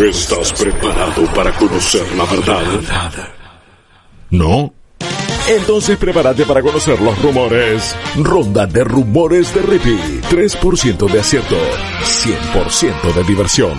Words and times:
¿Estás 0.00 0.54
preparado 0.54 1.26
para 1.34 1.52
conocer 1.58 2.10
la 2.16 2.24
verdad? 2.24 3.28
¿No? 4.30 4.72
Entonces 5.46 5.98
prepárate 5.98 6.46
para 6.46 6.62
conocer 6.62 6.98
los 7.02 7.20
rumores. 7.20 7.94
Ronda 8.16 8.66
de 8.66 8.82
rumores 8.82 9.54
de 9.54 9.60
Rippy. 9.60 9.98
3% 10.30 11.10
de 11.10 11.20
acierto. 11.20 11.56
100% 12.02 13.14
de 13.14 13.24
diversión. 13.24 13.78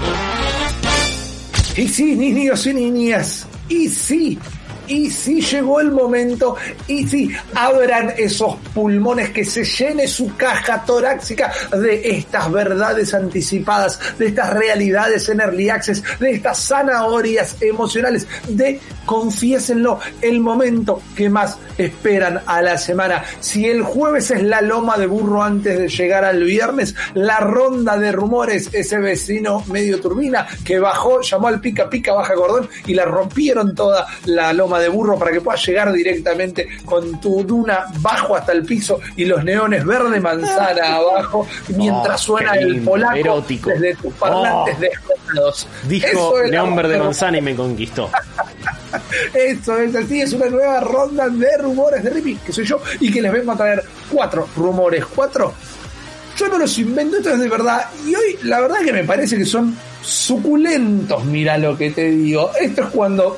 Y 1.75 1.87
sí, 1.87 2.15
niños 2.15 2.67
y 2.67 2.73
niñas. 2.75 3.47
Y 3.67 3.89
sí, 3.89 4.37
y 4.87 5.09
sí 5.09 5.41
llegó 5.41 5.79
el 5.79 5.91
momento, 5.91 6.55
y 6.87 7.07
sí, 7.07 7.31
abran 7.55 8.13
esos 8.17 8.55
pulmones, 8.73 9.29
que 9.29 9.45
se 9.45 9.63
llene 9.63 10.07
su 10.07 10.35
caja 10.35 10.83
torácica 10.85 11.51
de 11.71 12.17
estas 12.17 12.51
verdades 12.51 13.13
anticipadas, 13.13 13.99
de 14.17 14.27
estas 14.27 14.53
realidades 14.53 15.27
en 15.29 15.41
early 15.41 15.69
access, 15.69 16.03
de 16.19 16.31
estas 16.31 16.67
zanahorias 16.67 17.57
emocionales, 17.61 18.27
de, 18.47 18.79
confiésenlo, 19.05 19.99
el 20.21 20.39
momento 20.39 21.01
que 21.15 21.29
más 21.29 21.57
esperan 21.77 22.41
a 22.45 22.61
la 22.61 22.77
semana. 22.77 23.23
Si 23.39 23.67
el 23.67 23.81
jueves 23.81 24.31
es 24.31 24.43
la 24.43 24.61
loma 24.61 24.97
de 24.97 25.07
burro 25.07 25.43
antes 25.43 25.77
de 25.77 25.87
llegar 25.87 26.25
al 26.25 26.43
viernes, 26.43 26.95
la 27.13 27.39
ronda 27.39 27.97
de 27.97 28.11
rumores, 28.11 28.69
ese 28.73 28.97
vecino 28.99 29.63
medio 29.67 29.99
turbina 29.99 30.47
que 30.63 30.79
bajó, 30.79 31.21
llamó 31.21 31.47
al 31.47 31.59
pica 31.59 31.89
pica 31.89 32.13
baja 32.13 32.33
cordón 32.35 32.69
y 32.85 32.93
la 32.93 33.05
rompieron 33.05 33.75
toda 33.75 34.05
la 34.25 34.53
loma 34.53 34.70
de 34.79 34.89
burro 34.89 35.17
para 35.17 35.31
que 35.31 35.41
puedas 35.41 35.65
llegar 35.65 35.91
directamente 35.91 36.67
con 36.85 37.19
tu 37.21 37.43
duna 37.43 37.85
bajo 37.99 38.35
hasta 38.35 38.51
el 38.51 38.63
piso 38.65 38.99
y 39.15 39.25
los 39.25 39.43
neones 39.43 39.85
verde 39.85 40.19
manzana 40.19 40.95
abajo 40.95 41.47
mientras 41.75 42.21
Oh, 42.21 42.23
suena 42.23 42.53
el 42.53 42.81
polaco 42.81 43.15
erótico. 43.15 43.69
desde 43.71 43.95
tus 43.95 44.13
parlantes 44.15 44.77
Oh. 45.39 45.51
Dijo 45.87 46.33
León 46.43 46.75
Verde 46.75 46.97
Manzana 46.97 47.37
y 47.37 47.41
me 47.41 47.55
conquistó. 47.55 48.09
eso 49.33 49.77
es 49.77 49.95
así, 49.95 50.21
es 50.21 50.33
una 50.33 50.47
nueva 50.47 50.79
ronda 50.81 51.29
de 51.29 51.57
rumores 51.57 52.03
de 52.03 52.09
Rippy, 52.09 52.35
que 52.35 52.51
soy 52.51 52.65
yo, 52.65 52.81
y 52.99 53.11
que 53.11 53.21
les 53.21 53.31
vengo 53.31 53.51
a 53.53 53.55
traer 53.57 53.81
cuatro 54.11 54.47
rumores, 54.57 55.05
cuatro. 55.05 55.53
Yo 56.37 56.47
no 56.49 56.57
los 56.57 56.77
invento, 56.79 57.17
esto 57.17 57.29
es 57.31 57.39
de 57.39 57.47
verdad. 57.49 57.85
Y 58.05 58.13
hoy, 58.15 58.39
la 58.43 58.59
verdad 58.61 58.79
que 58.83 58.91
me 58.93 59.03
parece 59.03 59.37
que 59.37 59.45
son 59.45 59.75
suculentos, 60.01 61.23
mira 61.25 61.57
lo 61.57 61.77
que 61.77 61.91
te 61.91 62.09
digo. 62.09 62.51
Esto 62.59 62.83
es 62.83 62.89
cuando. 62.89 63.37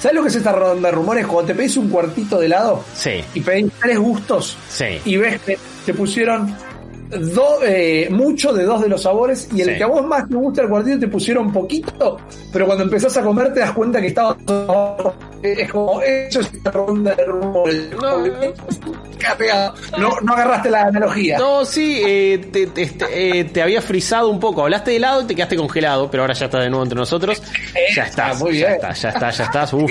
¿Sabes 0.00 0.14
lo 0.14 0.22
que 0.22 0.28
es 0.28 0.36
esta 0.36 0.52
ronda 0.52 0.88
de 0.90 0.94
rumores? 0.94 1.26
Cuando 1.26 1.46
te 1.48 1.54
pedís 1.54 1.76
un 1.76 1.88
cuartito 1.88 2.38
de 2.38 2.46
helado 2.46 2.84
Sí, 2.94 3.22
y 3.34 3.40
pedís 3.40 3.72
tres 3.80 3.98
gustos 3.98 4.56
sí. 4.68 5.00
y 5.04 5.16
ves 5.16 5.40
que 5.42 5.58
te 5.86 5.94
pusieron 5.94 6.54
do- 7.08 7.60
eh, 7.64 8.08
mucho 8.10 8.52
de 8.52 8.64
dos 8.64 8.82
de 8.82 8.88
los 8.88 9.02
sabores 9.02 9.48
y 9.54 9.60
el 9.62 9.70
Sí. 9.70 9.76
que 9.76 9.84
a 9.84 9.86
vos 9.86 10.04
más 10.06 10.28
te 10.28 10.34
gusta 10.34 10.62
el 10.62 10.68
cuartito 10.68 10.98
te 10.98 11.08
pusieron 11.08 11.52
poquito, 11.52 12.18
pero 12.52 12.66
cuando 12.66 12.84
empezás 12.84 13.16
a 13.16 13.22
comer 13.22 13.54
te 13.54 13.60
das 13.60 13.72
cuenta 13.72 14.00
que 14.00 14.08
estaba 14.08 14.36
todo- 14.44 15.14
es 15.52 15.70
como 15.70 16.00
eso 16.02 16.40
es 16.40 16.52
esta 16.54 16.70
ronda 16.70 17.14
de 17.14 17.24
rumores. 17.24 17.82
Queda 19.18 19.34
pegado. 19.38 19.74
No, 19.98 20.20
no 20.22 20.32
agarraste 20.32 20.70
la 20.70 20.82
analogía. 20.82 21.38
No, 21.38 21.64
sí, 21.64 22.02
eh, 22.06 22.38
te, 22.52 22.66
te- 22.68 22.82
este, 22.82 23.38
eh, 23.40 23.44
te 23.44 23.62
había 23.62 23.80
frizado 23.82 24.28
un 24.28 24.38
poco. 24.40 24.62
Hablaste 24.62 24.90
de 24.92 24.96
helado 24.98 25.22
y 25.22 25.24
te 25.26 25.34
quedaste 25.34 25.56
congelado, 25.56 26.10
pero 26.10 26.22
ahora 26.22 26.34
ya 26.34 26.46
está 26.46 26.60
de 26.60 26.68
nuevo 26.70 26.84
entre 26.84 26.98
nosotros. 26.98 27.42
Ya 27.94 28.04
Está 28.04 28.04
estás, 28.30 28.40
muy 28.40 28.58
ya 28.58 28.66
bien. 28.68 28.72
está, 28.76 28.92
ya 28.92 29.08
está, 29.10 29.30
ya 29.30 29.44
estás. 29.44 29.72
Uf, 29.74 29.90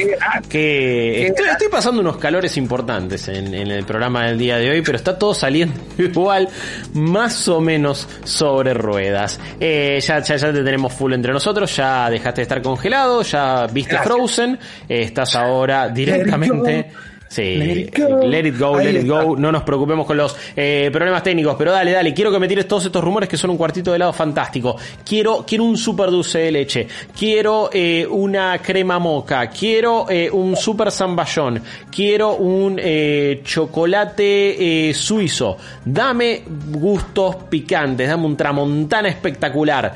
que 0.49 1.27
estoy, 1.27 1.47
estoy 1.47 1.67
pasando 1.69 2.01
unos 2.01 2.17
calores 2.17 2.57
importantes 2.57 3.27
en, 3.27 3.53
en 3.53 3.71
el 3.71 3.85
programa 3.85 4.25
del 4.27 4.37
día 4.37 4.57
de 4.57 4.69
hoy, 4.69 4.81
pero 4.81 4.97
está 4.97 5.17
todo 5.17 5.33
saliendo 5.33 5.75
igual, 5.97 6.49
más 6.93 7.47
o 7.47 7.59
menos 7.61 8.07
sobre 8.23 8.73
ruedas. 8.73 9.39
Eh, 9.59 9.99
ya, 10.01 10.19
ya, 10.19 10.35
ya 10.35 10.51
te 10.53 10.63
tenemos 10.63 10.93
full 10.93 11.13
entre 11.13 11.31
nosotros, 11.33 11.75
ya 11.75 12.09
dejaste 12.09 12.41
de 12.41 12.43
estar 12.43 12.61
congelado, 12.61 13.21
ya 13.23 13.67
viste 13.67 13.91
Gracias. 13.95 14.13
Frozen, 14.13 14.59
eh, 14.89 15.01
estás 15.01 15.35
ahora 15.35 15.44
directamente. 15.93 16.91
Sí, 17.27 17.55
Let 17.57 17.73
it 17.73 17.97
go. 17.97 18.19
let 18.27 18.47
it 18.47 18.57
go, 18.57 18.75
Ahí 18.77 18.85
let 18.85 18.91
it 18.91 18.97
está. 19.07 19.23
go. 19.23 19.35
No 19.35 19.51
nos 19.51 19.63
preocupemos 19.63 20.05
con 20.05 20.15
los 20.15 20.37
eh, 20.55 20.89
problemas 20.93 21.21
técnicos, 21.23 21.55
pero 21.57 21.71
dale, 21.71 21.91
dale. 21.91 22.13
Quiero 22.13 22.31
que 22.31 22.39
me 22.39 22.47
tires 22.47 22.65
todos 22.67 22.85
estos 22.85 23.03
rumores 23.03 23.27
que 23.27 23.35
son 23.35 23.49
un 23.49 23.57
cuartito 23.57 23.91
de 23.91 23.97
helado 23.97 24.13
fantástico. 24.13 24.77
Quiero, 25.03 25.43
quiero 25.45 25.65
un 25.65 25.75
super 25.75 26.11
dulce 26.11 26.39
de 26.39 26.51
leche. 26.51 26.87
Quiero 27.17 27.69
eh, 27.73 28.07
una 28.09 28.59
crema 28.59 28.99
moca. 28.99 29.49
Quiero 29.49 30.05
eh, 30.09 30.29
un 30.31 30.55
super 30.55 30.91
zamballón. 30.91 31.61
Quiero 31.93 32.35
un 32.35 32.79
eh, 32.81 33.41
chocolate 33.43 34.89
eh, 34.89 34.93
suizo. 34.93 35.57
Dame 35.83 36.43
gustos 36.71 37.35
picantes. 37.49 38.07
Dame 38.07 38.25
un 38.27 38.37
tramontana 38.37 39.09
espectacular. 39.09 39.93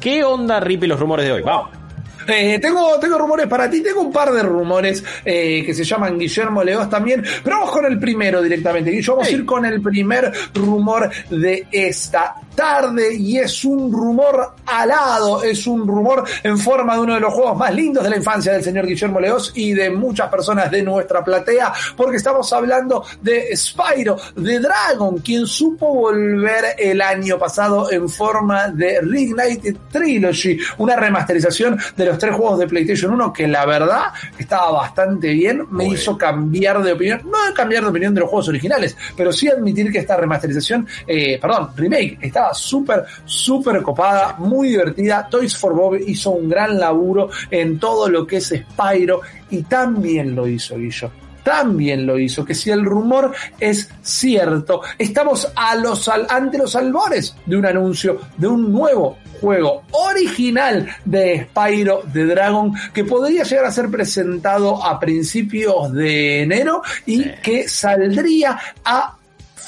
¿Qué 0.00 0.24
onda, 0.24 0.60
Rippy, 0.60 0.86
los 0.86 0.98
rumores 0.98 1.26
de 1.26 1.32
hoy? 1.32 1.42
Vamos. 1.42 1.79
Eh, 2.26 2.58
tengo, 2.60 2.98
tengo 2.98 3.18
rumores 3.18 3.46
para 3.46 3.68
ti, 3.70 3.82
tengo 3.82 4.00
un 4.00 4.12
par 4.12 4.32
de 4.32 4.42
rumores 4.42 5.02
eh, 5.24 5.62
que 5.64 5.74
se 5.74 5.84
llaman 5.84 6.18
Guillermo 6.18 6.62
Leos 6.62 6.88
también, 6.88 7.24
pero 7.42 7.58
vamos 7.58 7.72
con 7.72 7.84
el 7.86 7.98
primero 7.98 8.42
directamente. 8.42 8.90
Guillo, 8.90 9.14
vamos 9.14 9.28
a 9.28 9.32
ir 9.32 9.44
con 9.44 9.64
el 9.64 9.80
primer 9.80 10.32
rumor 10.54 11.10
de 11.30 11.66
esta 11.70 12.36
tarde 12.54 13.14
y 13.14 13.38
es 13.38 13.64
un 13.64 13.92
rumor 13.92 14.54
alado, 14.66 15.42
es 15.42 15.66
un 15.66 15.86
rumor 15.86 16.24
en 16.42 16.58
forma 16.58 16.94
de 16.94 17.00
uno 17.00 17.14
de 17.14 17.20
los 17.20 17.32
juegos 17.32 17.56
más 17.56 17.74
lindos 17.74 18.04
de 18.04 18.10
la 18.10 18.16
infancia 18.16 18.52
del 18.52 18.62
señor 18.62 18.86
Guillermo 18.86 19.20
Leos 19.20 19.52
y 19.54 19.72
de 19.72 19.90
muchas 19.90 20.28
personas 20.28 20.70
de 20.70 20.82
nuestra 20.82 21.24
platea, 21.24 21.72
porque 21.96 22.16
estamos 22.16 22.52
hablando 22.52 23.04
de 23.20 23.56
Spyro, 23.56 24.16
de 24.36 24.60
Dragon, 24.60 25.18
quien 25.18 25.46
supo 25.46 25.94
volver 25.94 26.76
el 26.78 27.00
año 27.00 27.38
pasado 27.38 27.90
en 27.90 28.08
forma 28.08 28.68
de 28.68 29.00
Reignited 29.00 29.76
Trilogy, 29.90 30.58
una 30.78 30.96
remasterización 30.96 31.78
de 31.96 32.06
los 32.06 32.18
tres 32.18 32.34
juegos 32.34 32.58
de 32.58 32.66
PlayStation 32.66 33.12
1 33.12 33.32
que 33.32 33.48
la 33.48 33.66
verdad 33.66 34.12
estaba 34.38 34.70
bastante 34.72 35.28
bien, 35.28 35.66
me 35.70 35.84
Muy 35.84 35.94
hizo 35.94 36.16
cambiar 36.16 36.82
de 36.82 36.92
opinión, 36.92 37.22
no 37.24 37.46
de 37.46 37.54
cambiar 37.54 37.82
de 37.82 37.90
opinión 37.90 38.14
de 38.14 38.20
los 38.20 38.30
juegos 38.30 38.48
originales, 38.48 38.96
pero 39.16 39.32
sí 39.32 39.48
admitir 39.48 39.90
que 39.90 39.98
esta 39.98 40.16
remasterización, 40.16 40.86
eh, 41.06 41.38
perdón, 41.40 41.70
remake, 41.76 42.18
estaba 42.40 42.54
súper, 42.54 43.04
súper 43.24 43.82
copada, 43.82 44.36
muy 44.38 44.68
divertida. 44.70 45.28
Toys 45.30 45.56
for 45.56 45.74
Bob 45.74 45.96
hizo 46.06 46.30
un 46.30 46.48
gran 46.48 46.78
laburo 46.78 47.28
en 47.50 47.78
todo 47.78 48.08
lo 48.08 48.26
que 48.26 48.36
es 48.38 48.48
Spyro 48.54 49.20
y 49.50 49.62
también 49.62 50.34
lo 50.34 50.46
hizo 50.46 50.76
Guillo. 50.76 51.10
También 51.42 52.06
lo 52.06 52.18
hizo, 52.18 52.44
que 52.44 52.54
si 52.54 52.70
el 52.70 52.84
rumor 52.84 53.32
es 53.58 53.88
cierto, 54.02 54.82
estamos 54.98 55.50
a 55.56 55.74
los 55.74 56.06
al- 56.08 56.26
ante 56.28 56.58
los 56.58 56.76
albores 56.76 57.34
de 57.46 57.56
un 57.56 57.64
anuncio 57.64 58.20
de 58.36 58.46
un 58.46 58.70
nuevo 58.70 59.16
juego 59.40 59.82
original 59.92 60.86
de 61.06 61.48
Spyro 61.50 62.02
de 62.12 62.26
Dragon 62.26 62.74
que 62.92 63.04
podría 63.04 63.42
llegar 63.44 63.64
a 63.64 63.72
ser 63.72 63.90
presentado 63.90 64.84
a 64.84 65.00
principios 65.00 65.90
de 65.94 66.42
enero 66.42 66.82
y 67.06 67.24
que 67.42 67.66
saldría 67.66 68.58
a 68.84 69.16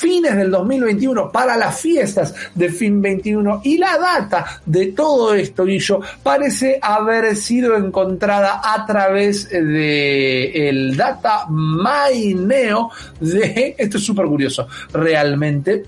fines 0.02 0.36
del 0.36 0.50
2021 0.50 1.30
para 1.30 1.56
las 1.56 1.80
fiestas 1.80 2.34
de 2.56 2.68
fin 2.70 3.00
21 3.00 3.60
y 3.62 3.78
la 3.78 3.96
data 3.96 4.60
de 4.66 4.86
todo 4.86 5.32
esto 5.32 5.64
Guillo 5.64 6.00
parece 6.24 6.80
haber 6.82 7.36
sido 7.36 7.76
encontrada 7.76 8.60
a 8.64 8.84
través 8.84 9.48
de 9.48 10.68
el 10.68 10.96
data 10.96 11.46
maineo 11.48 12.90
de 13.20 13.76
esto 13.78 13.98
es 13.98 14.04
súper 14.04 14.26
curioso 14.26 14.66
realmente 14.92 15.84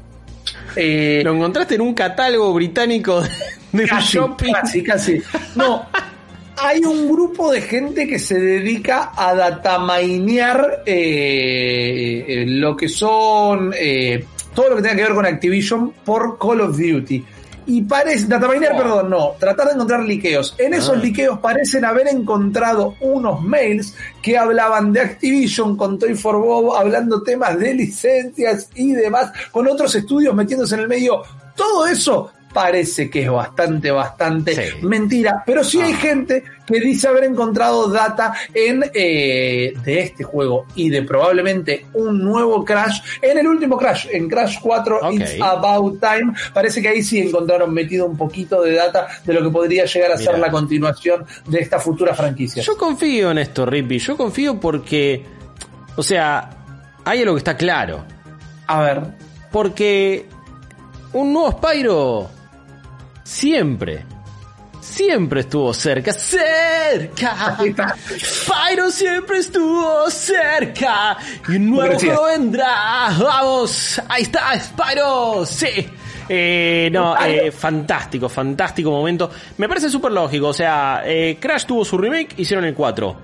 eh, 0.76 1.22
Lo 1.24 1.34
encontraste 1.34 1.74
en 1.74 1.80
un 1.80 1.94
catálogo 1.94 2.52
británico 2.52 3.22
de 3.72 3.88
casi, 3.88 4.18
shopping. 4.18 4.52
casi, 4.52 4.82
casi. 4.82 5.22
No, 5.56 5.86
hay 6.56 6.84
un 6.84 7.08
grupo 7.08 7.50
de 7.52 7.60
gente 7.60 8.06
que 8.06 8.18
se 8.18 8.38
dedica 8.38 9.12
a 9.16 9.34
datamainear 9.34 10.82
eh, 10.86 12.24
eh, 12.26 12.44
lo 12.46 12.76
que 12.76 12.88
son 12.88 13.72
eh, 13.76 14.24
todo 14.54 14.70
lo 14.70 14.76
que 14.76 14.82
tenga 14.82 14.96
que 14.96 15.02
ver 15.02 15.14
con 15.14 15.26
Activision 15.26 15.92
por 16.04 16.38
Call 16.38 16.60
of 16.60 16.76
Duty. 16.78 17.24
Y 17.66 17.80
parece, 17.82 18.26
datamainear, 18.26 18.76
perdón, 18.76 19.08
no, 19.08 19.32
tratar 19.40 19.68
de 19.68 19.74
encontrar 19.74 20.04
liqueos. 20.04 20.54
En 20.58 20.74
esos 20.74 20.98
Ah. 20.98 21.00
liqueos 21.00 21.38
parecen 21.38 21.84
haber 21.86 22.08
encontrado 22.08 22.94
unos 23.00 23.40
mails 23.42 23.96
que 24.22 24.36
hablaban 24.36 24.92
de 24.92 25.00
Activision 25.00 25.74
con 25.74 25.98
Toy 25.98 26.14
for 26.14 26.36
Bob, 26.36 26.76
hablando 26.76 27.22
temas 27.22 27.58
de 27.58 27.72
licencias 27.72 28.68
y 28.74 28.92
demás, 28.92 29.32
con 29.50 29.66
otros 29.66 29.94
estudios 29.94 30.34
metiéndose 30.34 30.74
en 30.74 30.82
el 30.82 30.88
medio. 30.88 31.22
Todo 31.56 31.86
eso 31.86 32.30
parece 32.54 33.10
que 33.10 33.22
es 33.24 33.30
bastante, 33.30 33.90
bastante 33.90 34.54
Sí. 34.54 34.76
mentira, 34.86 35.42
pero 35.44 35.62
sí 35.62 35.80
hay 35.82 35.92
Ah. 35.92 35.96
gente 35.96 36.44
que 36.66 36.80
dice 36.80 37.08
haber 37.08 37.24
encontrado 37.24 37.88
data 37.90 38.32
en 38.54 38.82
eh, 38.94 39.74
de 39.84 40.00
este 40.00 40.24
juego 40.24 40.64
y 40.76 40.88
de 40.88 41.02
probablemente 41.02 41.86
un 41.92 42.22
nuevo 42.24 42.64
Crash, 42.64 43.00
en 43.20 43.36
el 43.38 43.46
último 43.46 43.76
Crash, 43.76 44.06
en 44.12 44.28
Crash 44.30 44.58
4, 44.62 45.00
Ok. 45.02 45.12
It's 45.14 45.36
About 45.40 46.00
Time, 46.00 46.32
parece 46.54 46.80
que 46.80 46.88
ahí 46.88 47.02
sí 47.02 47.18
encontraron 47.18 47.74
metido 47.74 48.06
un 48.06 48.16
poquito 48.16 48.62
de 48.62 48.74
data 48.74 49.08
de 49.24 49.34
lo 49.34 49.42
que 49.42 49.50
podría 49.50 49.84
llegar 49.84 50.12
a 50.12 50.16
ser 50.16 50.38
la 50.38 50.50
continuación 50.50 51.26
de 51.46 51.58
esta 51.58 51.78
futura 51.80 52.14
franquicia. 52.14 52.62
Yo 52.62 52.76
confío 52.78 53.32
en 53.32 53.38
esto, 53.38 53.66
Rippy. 53.66 53.98
Yo 53.98 54.16
confío 54.16 54.58
porque, 54.60 55.24
o 55.96 56.02
sea, 56.02 56.50
hay 57.04 57.20
algo 57.20 57.34
que 57.34 57.38
está 57.38 57.56
claro. 57.56 58.04
A 58.68 58.80
ver, 58.80 59.02
Porque 59.52 60.26
un 61.12 61.32
nuevo 61.32 61.52
Spyro 61.52 62.28
siempre, 63.24 64.04
siempre 64.80 65.40
estuvo 65.40 65.74
cerca, 65.74 66.12
cerca. 66.12 67.56
Spyro 68.16 68.90
siempre 68.90 69.38
estuvo 69.38 70.08
cerca. 70.10 71.16
Y 71.48 71.56
un 71.56 71.70
nuevo 71.70 71.98
juego 71.98 72.26
vendrá. 72.26 73.10
Vamos, 73.18 74.00
ahí 74.08 74.22
está, 74.22 74.58
Spyro. 74.60 75.44
Sí. 75.44 75.88
Eh, 76.28 76.88
no, 76.92 77.16
eh, 77.22 77.50
fantástico, 77.50 78.28
fantástico 78.28 78.90
momento. 78.90 79.30
Me 79.58 79.68
parece 79.68 79.90
súper 79.90 80.12
lógico. 80.12 80.48
O 80.48 80.54
sea, 80.54 81.02
eh, 81.04 81.38
Crash 81.40 81.64
tuvo 81.66 81.84
su 81.84 81.98
remake, 81.98 82.34
hicieron 82.38 82.64
el 82.64 82.74
4. 82.74 83.16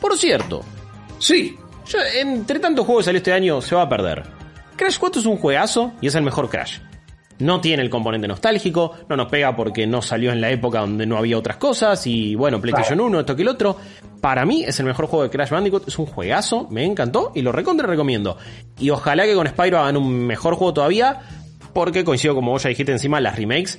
Por 0.00 0.18
cierto, 0.18 0.64
Sí, 1.24 1.56
yo, 1.86 1.98
entre 2.20 2.58
tantos 2.58 2.84
juegos 2.84 3.02
que 3.02 3.06
salió 3.06 3.16
este 3.18 3.32
año, 3.32 3.62
se 3.62 3.74
va 3.74 3.82
a 3.82 3.88
perder. 3.88 4.24
Crash 4.76 4.98
4 4.98 5.20
es 5.20 5.26
un 5.26 5.38
juegazo 5.38 5.92
y 6.00 6.08
es 6.08 6.14
el 6.14 6.22
mejor 6.22 6.50
Crash. 6.50 6.78
No 7.38 7.60
tiene 7.60 7.82
el 7.82 7.90
componente 7.90 8.28
nostálgico, 8.28 8.92
no 9.08 9.16
nos 9.16 9.28
pega 9.28 9.56
porque 9.56 9.86
no 9.86 10.02
salió 10.02 10.30
en 10.30 10.40
la 10.40 10.50
época 10.50 10.80
donde 10.80 11.04
no 11.04 11.16
había 11.16 11.36
otras 11.36 11.56
cosas 11.56 12.06
y 12.06 12.34
bueno, 12.34 12.60
PlayStation 12.60 13.00
1, 13.00 13.20
esto 13.20 13.36
que 13.36 13.42
el 13.42 13.48
otro. 13.48 13.76
Para 14.20 14.46
mí 14.46 14.64
es 14.64 14.78
el 14.80 14.86
mejor 14.86 15.06
juego 15.06 15.24
de 15.24 15.30
Crash 15.30 15.50
Bandicoot, 15.50 15.88
es 15.88 15.98
un 15.98 16.06
juegazo, 16.06 16.68
me 16.70 16.84
encantó 16.84 17.32
y 17.34 17.42
lo 17.42 17.52
recontra 17.52 17.86
recomiendo. 17.86 18.38
Y 18.78 18.90
ojalá 18.90 19.24
que 19.24 19.34
con 19.34 19.46
Spyro 19.46 19.78
hagan 19.78 19.96
un 19.96 20.26
mejor 20.26 20.54
juego 20.54 20.74
todavía, 20.74 21.20
porque 21.72 22.04
coincido 22.04 22.34
como 22.34 22.52
vos 22.52 22.62
ya 22.62 22.68
dijiste 22.68 22.92
encima, 22.92 23.20
las 23.20 23.36
remakes 23.36 23.78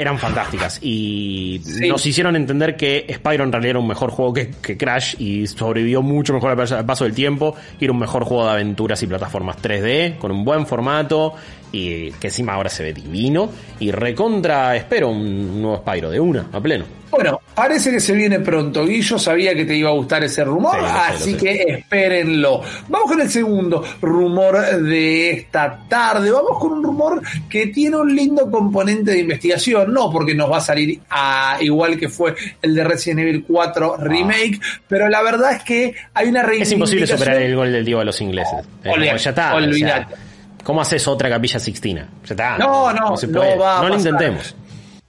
eran 0.00 0.18
fantásticas 0.18 0.78
y 0.82 1.60
Sí. 1.62 1.88
nos 1.88 2.04
hicieron 2.06 2.34
entender 2.34 2.76
que 2.76 3.06
Spyro 3.14 3.44
en 3.44 3.52
realidad 3.52 3.70
era 3.70 3.78
un 3.78 3.86
mejor 3.88 4.10
juego 4.10 4.32
que, 4.32 4.50
que 4.62 4.76
Crash 4.76 5.14
y 5.18 5.46
sobrevivió 5.46 6.00
mucho 6.02 6.32
mejor 6.32 6.58
al 6.58 6.86
paso 6.86 7.04
del 7.04 7.14
tiempo 7.14 7.54
y 7.78 7.84
era 7.84 7.92
un 7.92 7.98
mejor 7.98 8.24
juego 8.24 8.44
de 8.46 8.52
aventuras 8.52 9.02
y 9.02 9.06
plataformas 9.06 9.56
3D 9.62 10.16
con 10.18 10.30
un 10.30 10.44
buen 10.44 10.66
formato 10.66 11.34
y 11.72 12.10
que 12.12 12.28
encima 12.28 12.54
ahora 12.54 12.70
se 12.70 12.82
ve 12.82 12.92
divino 12.92 13.50
y 13.78 13.90
recontra 13.90 14.74
espero 14.74 15.08
un 15.10 15.60
nuevo 15.62 15.76
Spyro 15.78 16.10
de 16.10 16.18
una 16.18 16.46
a 16.52 16.60
pleno. 16.60 16.99
Bueno, 17.10 17.40
parece 17.54 17.90
que 17.90 17.98
se 18.00 18.12
viene 18.14 18.38
pronto. 18.40 18.86
Guillo 18.86 19.18
sabía 19.18 19.54
que 19.54 19.64
te 19.64 19.74
iba 19.74 19.90
a 19.90 19.92
gustar 19.92 20.22
ese 20.22 20.44
rumor, 20.44 20.76
Sí, 20.78 20.86
sé, 20.86 20.92
así 20.92 21.32
sé. 21.32 21.36
que 21.38 21.52
espérenlo. 21.78 22.62
Vamos 22.88 23.10
con 23.10 23.20
el 23.20 23.28
segundo 23.30 23.84
rumor 24.00 24.60
de 24.82 25.30
esta 25.30 25.80
tarde. 25.88 26.30
Vamos 26.30 26.58
con 26.58 26.72
un 26.72 26.82
rumor 26.84 27.20
que 27.48 27.66
tiene 27.68 27.96
un 27.96 28.14
lindo 28.14 28.50
componente 28.50 29.10
de 29.12 29.18
investigación, 29.18 29.92
no 29.92 30.10
porque 30.10 30.34
nos 30.34 30.50
va 30.50 30.58
a 30.58 30.60
salir 30.60 31.00
a, 31.10 31.56
igual 31.60 31.98
que 31.98 32.08
fue 32.08 32.34
el 32.62 32.74
de 32.74 32.84
Resident 32.84 33.20
Evil 33.20 33.44
4 33.46 33.96
Remake, 33.98 34.60
pero 34.88 35.08
la 35.08 35.20
verdad 35.22 35.52
es 35.52 35.62
que 35.64 35.94
hay 36.14 36.28
una 36.28 36.42
Es 36.42 36.70
imposible 36.72 37.06
superar 37.06 37.36
el 37.42 37.56
gol 37.56 37.72
del 37.72 37.84
Diego 37.84 38.00
a 38.00 38.04
los 38.04 38.20
ingleses. 38.20 38.54
Olvidate, 38.86 39.18
ya 39.18 39.30
está. 39.30 39.54
o 39.54 39.58
sea, 39.58 39.66
olvidate. 39.68 40.14
¿Cómo 40.62 40.82
haces 40.82 41.08
otra 41.08 41.28
capilla 41.30 41.58
sixtina? 41.58 42.06
Ya 42.26 42.34
está. 42.34 42.58
No, 42.58 42.92
no, 42.92 43.16
se 43.16 43.26
no 43.26 43.40
puede. 43.40 43.56
va 43.56 43.78
a 43.78 43.82
No 43.82 43.88
lo 43.88 43.94
pasar. 43.96 44.12
intentemos. 44.12 44.54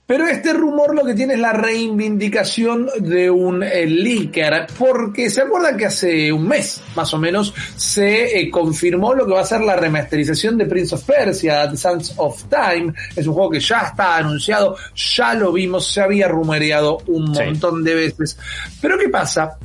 Pero 0.04 0.26
este 0.26 0.52
rumor 0.52 0.94
lo 0.94 1.04
que 1.04 1.14
tiene 1.14 1.34
es 1.34 1.40
la 1.40 1.52
reivindicación 1.52 2.88
de 2.98 3.30
un 3.30 3.62
eh, 3.62 3.86
leaker, 3.86 4.66
porque 4.78 5.30
se 5.30 5.42
acuerdan 5.42 5.76
que 5.78 5.86
hace 5.86 6.30
un 6.32 6.46
mes 6.48 6.82
más 6.96 7.14
o 7.14 7.18
menos 7.18 7.54
se 7.76 8.40
eh, 8.40 8.50
confirmó 8.50 9.14
lo 9.14 9.24
que 9.26 9.32
va 9.32 9.40
a 9.40 9.46
ser 9.46 9.60
la 9.62 9.76
remasterización 9.76 10.58
de 10.58 10.66
Prince 10.66 10.94
of 10.96 11.04
Persia, 11.04 11.70
The 11.70 11.76
Sands 11.76 12.14
of 12.16 12.44
Time. 12.50 12.92
Es 13.14 13.26
un 13.26 13.34
juego 13.34 13.50
que 13.50 13.60
ya 13.60 13.78
está 13.82 14.16
anunciado, 14.16 14.76
ya 15.16 15.34
lo 15.34 15.52
vimos, 15.52 15.90
se 15.92 16.00
había 16.00 16.28
rumoreado 16.28 16.98
un 17.06 17.34
Sí. 17.34 17.42
montón 17.44 17.82
de 17.84 17.94
veces. 17.94 18.36
Pero 18.80 18.98
¿qué 18.98 19.08
pasa? 19.08 19.56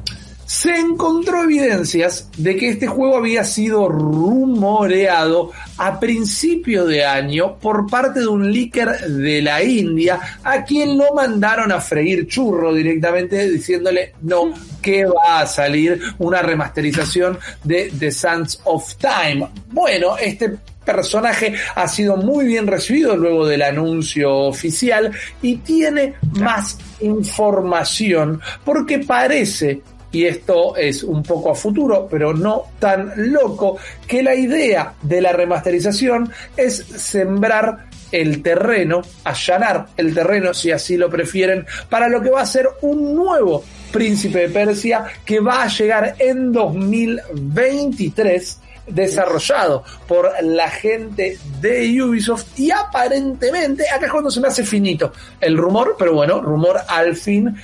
Se 0.47 0.73
encontró 0.77 1.43
evidencias 1.43 2.29
de 2.37 2.55
que 2.55 2.69
este 2.69 2.87
juego 2.87 3.17
había 3.17 3.43
sido 3.43 3.89
rumoreado 3.89 5.51
a 5.77 5.99
principio 5.99 6.85
de 6.85 7.05
año 7.05 7.57
por 7.57 7.89
parte 7.89 8.21
de 8.21 8.27
un 8.27 8.49
leaker 8.49 8.97
de 9.09 9.41
la 9.41 9.61
India 9.61 10.19
a 10.45 10.63
quien 10.63 10.97
lo 10.97 11.13
mandaron 11.13 11.73
a 11.73 11.81
freír 11.81 12.27
churro 12.27 12.73
directamente 12.73 13.49
diciéndole 13.49 14.13
no 14.21 14.53
que 14.81 15.05
va 15.05 15.41
a 15.41 15.47
salir 15.47 16.01
una 16.17 16.41
remasterización 16.41 17.37
de 17.65 17.91
The 17.99 18.09
Sands 18.09 18.61
of 18.63 18.95
Time. 18.95 19.49
Bueno, 19.67 20.17
este 20.17 20.57
personaje 20.85 21.53
ha 21.75 21.89
sido 21.89 22.15
muy 22.15 22.45
bien 22.45 22.67
recibido 22.67 23.17
luego 23.17 23.45
del 23.45 23.63
anuncio 23.63 24.33
oficial 24.33 25.11
y 25.41 25.57
tiene 25.57 26.13
más 26.39 26.77
información 27.01 28.39
porque 28.63 28.99
parece 28.99 29.81
y 30.11 30.25
esto 30.25 30.75
es 30.75 31.03
un 31.03 31.23
poco 31.23 31.51
a 31.51 31.55
futuro, 31.55 32.07
pero 32.09 32.33
no 32.33 32.63
tan 32.79 33.11
loco, 33.31 33.77
que 34.07 34.23
la 34.23 34.35
idea 34.35 34.93
de 35.01 35.21
la 35.21 35.33
remasterización 35.33 36.31
es 36.55 36.77
sembrar 36.77 37.87
el 38.11 38.41
terreno, 38.41 39.01
allanar 39.23 39.87
el 39.97 40.13
terreno, 40.13 40.53
si 40.53 40.71
así 40.71 40.97
lo 40.97 41.09
prefieren, 41.09 41.65
para 41.89 42.07
lo 42.07 42.21
que 42.21 42.29
va 42.29 42.41
a 42.41 42.45
ser 42.45 42.67
un 42.81 43.15
nuevo 43.15 43.63
Príncipe 43.91 44.39
de 44.39 44.49
Persia 44.49 45.05
que 45.25 45.39
va 45.39 45.63
a 45.63 45.67
llegar 45.67 46.15
en 46.19 46.51
2023 46.51 48.59
desarrollado 48.87 49.83
por 50.07 50.31
la 50.41 50.69
gente 50.69 51.37
de 51.59 52.01
Ubisoft 52.01 52.57
y 52.57 52.71
aparentemente, 52.71 53.83
acá 53.89 54.05
es 54.05 54.11
cuando 54.11 54.31
se 54.31 54.39
me 54.39 54.47
hace 54.47 54.63
finito 54.63 55.11
el 55.41 55.57
rumor, 55.57 55.95
pero 55.97 56.13
bueno, 56.13 56.41
rumor 56.41 56.79
al 56.87 57.15
fin, 57.15 57.55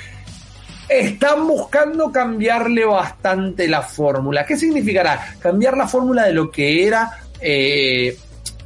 están 1.00 1.48
buscando 1.48 2.12
cambiarle 2.12 2.86
bastante 2.86 3.68
la 3.68 3.82
fórmula. 3.82 4.46
¿Qué 4.46 4.58
significará? 4.58 5.36
Cambiar 5.40 5.76
la 5.78 5.88
fórmula 5.88 6.24
de 6.26 6.34
lo 6.34 6.50
que 6.52 6.86
era 6.88 7.12
eh, 7.40 8.18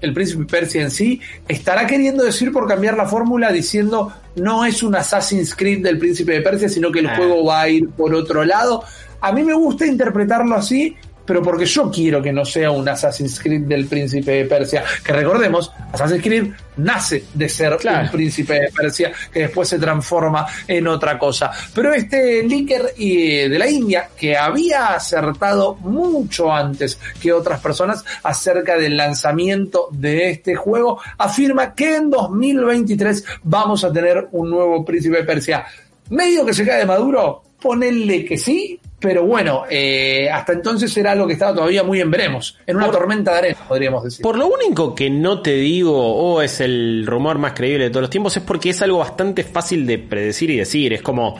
el 0.01 0.13
príncipe 0.13 0.45
Persia 0.45 0.81
en 0.83 0.91
sí. 0.91 1.19
Estará 1.47 1.87
queriendo 1.87 2.23
decir 2.23 2.51
por 2.51 2.67
cambiar 2.67 2.95
la 2.97 3.05
fórmula 3.07 3.51
diciendo 3.51 4.13
no 4.35 4.65
es 4.65 4.83
un 4.83 4.95
Assassin's 4.95 5.55
Creed 5.55 5.83
del 5.83 5.97
príncipe 5.97 6.33
de 6.33 6.41
Persia, 6.41 6.69
sino 6.69 6.91
que 6.91 6.99
el 6.99 7.07
Ah. 7.07 7.15
juego 7.15 7.45
va 7.45 7.61
a 7.61 7.69
ir 7.69 7.89
por 7.89 8.13
otro 8.13 8.43
lado. 8.45 8.83
A 9.21 9.31
mí 9.31 9.43
me 9.43 9.53
gusta 9.53 9.85
interpretarlo 9.87 10.55
así, 10.55 10.95
pero 11.27 11.43
porque 11.43 11.65
yo 11.65 11.91
quiero 11.91 12.21
que 12.21 12.31
no 12.31 12.45
sea 12.45 12.71
un 12.71 12.87
Assassin's 12.87 13.39
Creed 13.39 13.63
del 13.63 13.85
príncipe 13.85 14.31
de 14.31 14.45
Persia. 14.45 14.83
Que 15.03 15.11
recordemos, 15.13 15.71
Assassin's 15.91 16.23
Creed 16.23 16.47
nace 16.77 17.25
de 17.33 17.49
ser 17.49 17.75
Claro. 17.77 18.05
un 18.05 18.11
príncipe 18.11 18.53
de 18.53 18.71
Persia 18.71 19.11
que 19.31 19.41
después 19.41 19.67
se 19.67 19.77
transforma 19.77 20.47
en 20.67 20.87
otra 20.87 21.19
cosa. 21.19 21.51
Pero 21.73 21.93
este 21.93 22.43
leaker 22.43 22.93
eh, 22.97 23.49
de 23.49 23.59
la 23.59 23.69
India, 23.69 24.09
que 24.17 24.37
había 24.37 24.93
acertado 24.95 25.75
mucho 25.75 26.51
antes 26.53 26.97
que 27.21 27.33
otras 27.33 27.59
personas 27.59 28.03
acerca 28.23 28.77
del 28.77 28.95
lanzamiento 28.95 29.89
de 29.91 30.29
este 30.29 30.55
juego, 30.55 30.99
afirma 31.17 31.75
que 31.75 31.97
en 31.97 32.09
2023 32.09 33.25
vamos 33.43 33.83
a 33.83 33.91
tener 33.91 34.29
un 34.31 34.49
nuevo 34.49 34.85
príncipe 34.85 35.17
de 35.17 35.23
Persia. 35.23 35.65
Medio 36.09 36.45
que 36.45 36.53
se 36.53 36.65
cae 36.65 36.79
de 36.79 36.85
maduro, 36.85 37.43
ponerle 37.61 38.23
que 38.23 38.37
sí, 38.37 38.79
pero 38.99 39.25
bueno, 39.25 39.63
eh, 39.69 40.27
hasta 40.29 40.53
entonces 40.53 40.95
era 40.97 41.11
algo 41.11 41.27
que 41.27 41.33
estaba 41.33 41.53
todavía 41.53 41.83
muy 41.83 42.01
en 42.01 42.09
veremos, 42.09 42.57
en 42.65 42.77
una 42.77 42.89
tormenta 42.89 43.31
de 43.33 43.37
arena, 43.37 43.57
podríamos 43.67 44.03
decir. 44.03 44.23
Por 44.23 44.37
lo 44.37 44.47
único 44.47 44.95
que 44.95 45.09
no 45.09 45.41
te 45.41 45.53
digo, 45.55 45.95
o 46.15 46.41
es 46.41 46.61
el 46.61 47.05
rumor 47.05 47.37
más 47.37 47.53
creíble 47.53 47.85
de 47.85 47.89
todos 47.91 48.01
los 48.01 48.09
tiempos, 48.09 48.35
es 48.37 48.43
porque 48.43 48.71
es 48.71 48.81
algo 48.81 48.97
bastante 48.97 49.43
fácil 49.43 49.85
de 49.85 49.99
predecir 49.99 50.49
y 50.49 50.57
decir. 50.57 50.93
Es 50.93 51.01
como. 51.03 51.35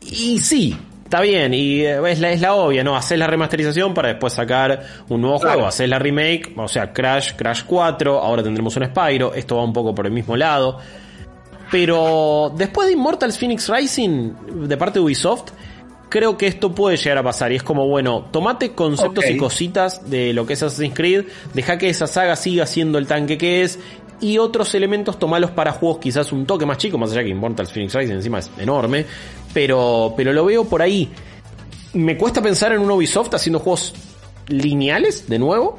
Y 0.00 0.38
sí, 0.38 0.74
está 1.04 1.20
bien, 1.20 1.52
y 1.52 1.80
eh, 1.82 2.00
es 2.10 2.20
la, 2.20 2.30
es 2.32 2.40
la 2.40 2.54
obvia, 2.54 2.82
¿no? 2.82 2.96
Haces 2.96 3.18
la 3.18 3.26
remasterización 3.26 3.92
para 3.92 4.08
después 4.08 4.32
sacar 4.32 4.82
un 5.10 5.20
nuevo 5.20 5.38
Claro. 5.38 5.54
juego, 5.56 5.68
haces 5.68 5.88
la 5.90 5.98
remake, 5.98 6.54
o 6.56 6.68
sea, 6.68 6.92
Crash, 6.94 7.34
Crash 7.36 7.64
4, 7.66 8.18
ahora 8.18 8.42
tendremos 8.42 8.74
un 8.76 8.86
Spyro, 8.86 9.34
esto 9.34 9.56
va 9.56 9.64
un 9.64 9.74
poco 9.74 9.94
por 9.94 10.06
el 10.06 10.12
mismo 10.12 10.36
lado. 10.38 10.78
Pero 11.70 12.52
después 12.56 12.86
de 12.88 12.94
Immortals 12.94 13.36
Phoenix 13.36 13.68
Rising, 13.68 14.32
de 14.66 14.76
parte 14.78 14.98
de 15.00 15.04
Ubisoft, 15.04 15.50
creo 16.08 16.36
que 16.36 16.46
esto 16.46 16.74
puede 16.74 16.96
llegar 16.96 17.18
a 17.18 17.22
pasar. 17.22 17.52
Y 17.52 17.56
es 17.56 17.62
como, 17.62 17.86
bueno, 17.86 18.26
tomate 18.30 18.72
conceptos 18.72 19.24
y 19.28 19.36
cositas 19.36 20.08
de 20.10 20.32
lo 20.32 20.46
que 20.46 20.54
es 20.54 20.62
Assassin's 20.62 20.94
Creed, 20.94 21.24
deja 21.54 21.78
que 21.78 21.88
esa 21.88 22.06
saga 22.06 22.36
siga 22.36 22.66
siendo 22.66 22.98
el 22.98 23.06
tanque 23.06 23.38
que 23.38 23.62
es, 23.62 23.78
y 24.20 24.38
otros 24.38 24.74
elementos 24.74 25.18
tomalos 25.18 25.50
para 25.52 25.72
juegos 25.72 25.98
quizás 25.98 26.32
un 26.32 26.44
toque 26.44 26.66
más 26.66 26.78
chico, 26.78 26.98
más 26.98 27.12
allá 27.12 27.22
que 27.22 27.28
Immortals 27.28 27.72
Phoenix 27.72 27.94
Rising 27.94 28.14
encima 28.14 28.40
es 28.40 28.50
enorme, 28.58 29.06
pero, 29.52 30.14
pero 30.16 30.32
lo 30.32 30.44
veo 30.44 30.64
por 30.64 30.82
ahí. 30.82 31.08
Me 31.94 32.16
cuesta 32.16 32.42
pensar 32.42 32.72
en 32.72 32.80
un 32.80 32.90
Ubisoft 32.90 33.34
haciendo 33.34 33.60
juegos 33.60 33.94
lineales, 34.48 35.28
de 35.28 35.38
nuevo, 35.38 35.78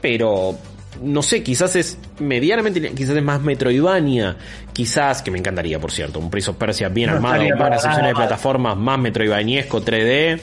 pero 0.00 0.56
no 1.02 1.22
sé, 1.22 1.42
quizás 1.42 1.76
es 1.76 1.98
medianamente, 2.18 2.92
quizás 2.94 3.16
es 3.16 3.22
más 3.22 3.40
Metroidvania, 3.40 4.36
quizás, 4.72 5.22
que 5.22 5.30
me 5.30 5.38
encantaría, 5.38 5.78
por 5.78 5.90
cierto, 5.92 6.18
un 6.18 6.30
Prince 6.30 6.50
of 6.50 6.56
Persia 6.56 6.88
bien 6.88 7.10
No 7.10 7.16
armado, 7.16 7.34
nada 7.50 7.56
opciones 7.88 8.08
de 8.08 8.14
plataformas, 8.14 8.76
más 8.76 8.98
Metroidvaniesco 8.98 9.82
3D, 9.82 10.40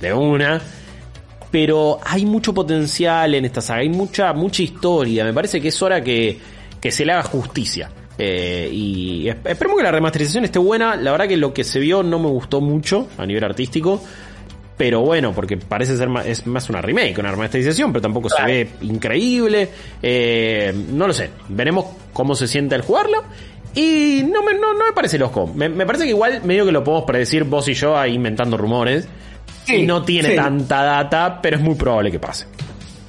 de 0.00 0.12
una. 0.12 0.60
Pero 1.50 1.98
hay 2.04 2.26
mucho 2.26 2.52
potencial 2.52 3.34
en 3.34 3.44
esta 3.44 3.60
saga, 3.60 3.80
hay 3.80 3.88
mucha, 3.88 4.32
mucha 4.32 4.62
historia, 4.62 5.24
me 5.24 5.32
parece 5.32 5.60
que 5.60 5.68
es 5.68 5.82
hora 5.82 6.02
que, 6.02 6.38
que 6.80 6.90
se 6.90 7.04
le 7.04 7.12
haga 7.12 7.22
justicia. 7.22 7.90
Eh, 8.18 8.68
y 8.72 9.24
esp- 9.26 9.46
esperemos 9.50 9.76
que 9.78 9.84
la 9.84 9.92
remasterización 9.92 10.44
esté 10.44 10.58
buena. 10.58 10.96
La 10.96 11.12
verdad 11.12 11.28
que 11.28 11.36
lo 11.36 11.52
que 11.52 11.64
se 11.64 11.78
vio 11.78 12.02
no 12.02 12.18
me 12.18 12.28
gustó 12.28 12.60
mucho 12.60 13.08
a 13.18 13.26
nivel 13.26 13.44
artístico. 13.44 14.02
Pero 14.76 15.00
bueno, 15.00 15.32
porque 15.32 15.56
parece 15.56 15.96
ser 15.96 16.08
más, 16.08 16.26
es 16.26 16.46
más 16.46 16.68
una 16.68 16.82
remake, 16.82 17.18
una 17.18 17.30
remasterización, 17.30 17.92
pero 17.92 18.02
tampoco 18.02 18.28
Claro. 18.28 18.46
se 18.46 18.52
ve 18.52 18.68
increíble. 18.82 19.68
Eh, 20.02 20.74
no 20.92 21.06
lo 21.06 21.14
sé. 21.14 21.30
Veremos 21.48 21.86
cómo 22.12 22.34
se 22.34 22.46
siente 22.46 22.74
al 22.74 22.82
jugarlo. 22.82 23.24
Y 23.74 24.22
no 24.30 24.42
me, 24.42 24.54
no, 24.54 24.74
no 24.74 24.84
me 24.86 24.92
parece 24.94 25.18
loco. 25.18 25.46
Me, 25.54 25.68
me 25.68 25.86
parece 25.86 26.04
que 26.04 26.10
igual 26.10 26.42
medio 26.44 26.64
que 26.66 26.72
lo 26.72 26.82
podemos 26.84 27.04
predecir 27.06 27.44
vos 27.44 27.68
y 27.68 27.74
yo 27.74 27.96
ahí 27.96 28.14
inventando 28.14 28.56
rumores. 28.56 29.06
Sí, 29.64 29.76
y 29.76 29.86
no 29.86 30.02
tiene 30.04 30.30
sí. 30.30 30.36
tanta 30.36 30.82
data, 30.82 31.40
pero 31.42 31.56
es 31.56 31.62
muy 31.62 31.74
probable 31.74 32.10
que 32.10 32.18
pase. 32.18 32.46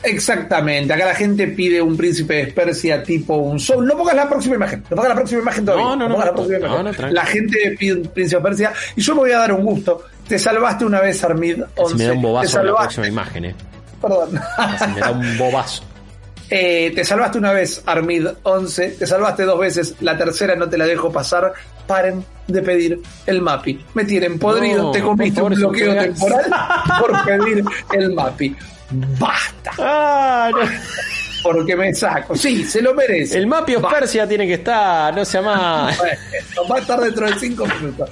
Exactamente, 0.04 0.94
acá 0.94 1.06
la 1.06 1.16
gente 1.16 1.48
pide 1.48 1.82
un 1.82 1.98
príncipe 1.98 2.36
de 2.36 2.48
Persia 2.48 3.04
tipo 3.04 3.36
un 3.36 3.60
Soul. 3.60 3.86
No 3.86 3.98
pongas 3.98 4.16
la 4.16 4.30
próxima 4.30 4.56
imagen, 4.56 4.82
no 4.90 4.96
pongas 4.96 5.10
la 5.10 5.16
próxima 5.16 5.42
imagen 5.42 5.66
todavía. 5.66 5.86
No, 5.86 5.96
no, 5.96 6.08
no, 6.08 6.16
pongas 6.16 6.62
la 6.62 6.68
no, 6.68 6.84
no, 6.84 6.92
no, 6.92 7.08
la 7.12 7.26
gente 7.26 7.76
pide 7.78 7.94
un 7.94 8.04
príncipe 8.08 8.38
de 8.38 8.44
Persia 8.44 8.74
y 8.96 9.02
yo 9.02 9.16
me 9.16 9.22
voy 9.22 9.32
a 9.32 9.40
dar 9.40 9.52
un 9.54 9.66
gusto. 9.66 10.04
Te 10.28 10.38
salvaste 10.40 10.86
una 10.86 11.00
vez, 11.02 11.24
Armid 11.24 11.62
11. 11.76 11.92
Si 11.94 11.98
me 11.98 12.06
da 12.08 12.14
un 12.14 12.22
bobazo 12.22 12.60
en 12.60 12.66
la 12.68 12.76
próxima 12.76 13.08
imagen, 13.08 13.46
eh. 13.46 13.56
perdón. 14.02 14.40
Si 14.80 14.88
me 14.88 15.00
da 15.00 15.12
un 15.12 15.38
bobazo. 15.38 15.84
Eh, 16.50 16.94
te 16.96 17.04
salvaste 17.04 17.38
una 17.38 17.52
vez, 17.52 17.82
Armid 17.86 18.28
11. 18.44 18.90
Te 18.92 19.06
salvaste 19.08 19.44
dos 19.44 19.60
veces. 19.60 19.96
La 20.02 20.18
tercera 20.18 20.56
no 20.56 20.68
te 20.70 20.78
la 20.78 20.86
dejo 20.86 21.12
pasar. 21.12 21.54
Paren 21.86 22.24
de 22.48 22.62
pedir 22.62 23.00
el 23.26 23.42
MAPI. 23.42 23.86
Me 23.94 24.04
tienen 24.06 24.38
podrido. 24.40 24.84
No, 24.84 24.92
te 24.92 25.02
comiste 25.02 25.42
un 25.42 25.54
bloqueo 25.54 25.94
temporal 25.96 26.46
por 27.00 27.26
pedir 27.26 27.64
el 27.94 28.14
MAPI. 28.14 28.56
Basta. 29.20 29.72
Ah, 29.80 30.50
no. 30.52 30.60
Porque 31.44 31.76
me 31.76 31.94
saco. 31.94 32.36
Sí, 32.36 32.64
se 32.66 32.82
lo 32.82 32.94
merece. 32.94 33.38
El 33.38 33.48
Mapio 33.48 33.80
Va- 33.82 33.90
Persia 33.90 34.28
tiene 34.28 34.48
que 34.48 34.56
estar, 34.56 35.14
no 35.16 35.24
sea 35.24 35.42
más. 35.42 35.98
Bueno, 35.98 36.18
va 36.70 36.76
a 36.76 36.80
estar 36.80 37.00
dentro 37.00 37.26
de 37.30 37.40
cinco 37.40 37.66
minutos. 37.68 38.10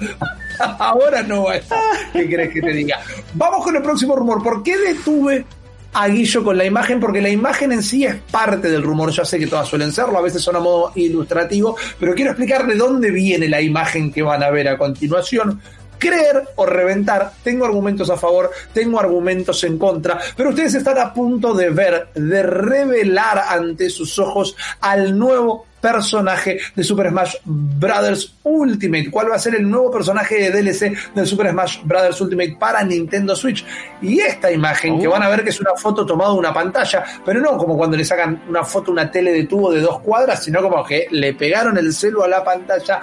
Ahora 0.79 1.21
no 1.23 1.43
va 1.43 1.53
a 1.53 1.57
estar. 1.57 1.79
¿Qué 2.13 2.27
crees 2.27 2.53
que 2.53 2.61
te 2.61 2.71
diga? 2.71 2.99
Vamos 3.33 3.63
con 3.63 3.75
el 3.75 3.81
próximo 3.81 4.15
rumor. 4.15 4.43
¿Por 4.43 4.63
qué 4.63 4.77
detuve 4.77 5.45
a 5.93 6.07
Guillo 6.07 6.43
con 6.43 6.57
la 6.57 6.65
imagen? 6.65 6.99
Porque 6.99 7.21
la 7.21 7.29
imagen 7.29 7.71
en 7.71 7.83
sí 7.83 8.05
es 8.05 8.15
parte 8.31 8.69
del 8.69 8.83
rumor. 8.83 9.11
Ya 9.11 9.25
sé 9.25 9.39
que 9.39 9.47
todas 9.47 9.67
suelen 9.67 9.91
serlo, 9.91 10.17
a 10.17 10.21
veces 10.21 10.41
son 10.41 10.55
a 10.55 10.59
modo 10.59 10.91
ilustrativo, 10.95 11.75
pero 11.99 12.13
quiero 12.13 12.31
explicar 12.31 12.65
de 12.67 12.75
dónde 12.75 13.11
viene 13.11 13.47
la 13.47 13.61
imagen 13.61 14.11
que 14.11 14.21
van 14.21 14.43
a 14.43 14.49
ver 14.49 14.67
a 14.67 14.77
continuación. 14.77 15.61
Creer 15.97 16.49
o 16.57 16.65
reventar, 16.65 17.31
tengo 17.41 17.65
argumentos 17.65 18.09
a 18.09 18.17
favor, 18.17 18.51
tengo 18.73 18.99
argumentos 18.99 19.63
en 19.63 19.77
contra, 19.77 20.19
pero 20.35 20.49
ustedes 20.49 20.75
están 20.75 20.97
a 20.99 21.13
punto 21.13 21.53
de 21.53 21.69
ver, 21.69 22.09
de 22.13 22.43
revelar 22.43 23.41
ante 23.47 23.89
sus 23.89 24.19
ojos 24.19 24.57
al 24.81 25.17
nuevo 25.17 25.65
personaje 25.91 26.57
de 26.75 26.83
Super 26.83 27.09
Smash 27.09 27.35
Bros. 27.45 28.35
Ultimate. 28.43 29.11
¿Cuál 29.11 29.29
va 29.31 29.35
a 29.35 29.39
ser 29.39 29.53
el 29.55 29.69
nuevo 29.69 29.91
personaje 29.91 30.49
de 30.49 30.61
DLC 30.63 31.13
del 31.13 31.27
Super 31.27 31.51
Smash 31.51 31.83
Bros. 31.83 32.19
Ultimate 32.21 32.57
para 32.59 32.83
Nintendo 32.83 33.35
Switch? 33.35 33.63
Y 34.01 34.19
esta 34.19 34.51
imagen, 34.51 34.99
que 34.99 35.07
Oh. 35.07 35.11
van 35.11 35.21
a 35.21 35.29
ver 35.29 35.43
que 35.43 35.51
es 35.51 35.59
una 35.61 35.75
foto 35.77 36.03
tomada 36.03 36.31
de 36.33 36.39
una 36.39 36.53
pantalla, 36.53 37.03
pero 37.23 37.39
no 37.39 37.55
como 37.57 37.77
cuando 37.77 37.95
le 37.97 38.03
sacan 38.03 38.41
una 38.49 38.63
foto 38.63 38.89
a 38.89 38.93
una 38.93 39.11
tele 39.11 39.31
de 39.31 39.43
tubo 39.45 39.71
de 39.71 39.81
dos 39.81 39.99
cuadras, 39.99 40.43
sino 40.43 40.59
como 40.61 40.83
que 40.83 41.07
le 41.11 41.33
pegaron 41.35 41.77
el 41.77 41.93
celu 41.93 42.23
a 42.23 42.27
la 42.27 42.43
pantalla, 42.43 43.01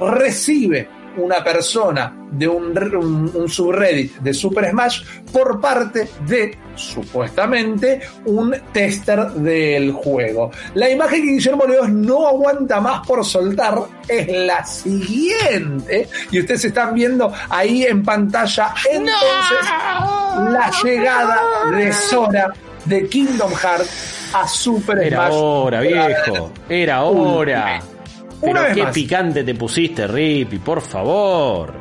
recibe 0.00 0.88
una 1.16 1.42
persona 1.42 2.14
de 2.30 2.46
un, 2.48 2.74
re- 2.74 2.96
un- 2.96 3.30
un 3.34 3.48
subreddit 3.48 4.16
de 4.18 4.32
Super 4.32 4.70
Smash 4.70 5.02
por 5.32 5.60
parte 5.60 6.08
de, 6.26 6.56
supuestamente, 6.76 8.00
un 8.26 8.54
tester 8.72 9.30
del 9.32 9.92
juego. 9.92 10.50
La 10.74 10.88
imagen 10.88 11.22
que 11.22 11.32
Guillermo 11.32 11.64
Leos 11.66 11.88
no 11.90 12.28
aguanta 12.28 12.80
más 12.80 13.06
por 13.06 13.24
soltar 13.24 13.74
es 14.08 14.28
la 14.28 14.64
siguiente. 14.64 16.08
Y 16.30 16.40
ustedes 16.40 16.64
están 16.66 16.94
viendo 16.94 17.32
ahí 17.48 17.84
en 17.84 18.02
pantalla 18.04 18.72
entonces 18.90 19.68
la 20.52 20.70
llegada 20.82 21.38
de 21.76 21.92
Sora 21.92 22.52
de 22.84 23.06
Kingdom 23.08 23.52
Hearts 23.52 24.30
a 24.32 24.46
Super 24.48 24.98
Era 24.98 25.26
Smash. 25.26 25.32
hora, 25.34 25.80
viejo. 25.80 26.52
Era 26.68 27.02
hora. 27.02 27.80
Una 28.42 28.52
Pero 28.52 28.62
vez 28.64 28.74
qué 28.74 28.82
más. 28.84 28.94
picante 28.94 29.44
te 29.44 29.54
pusiste, 29.54 30.06
Rippy, 30.06 30.58
por 30.58 30.80
favor. 30.80 31.74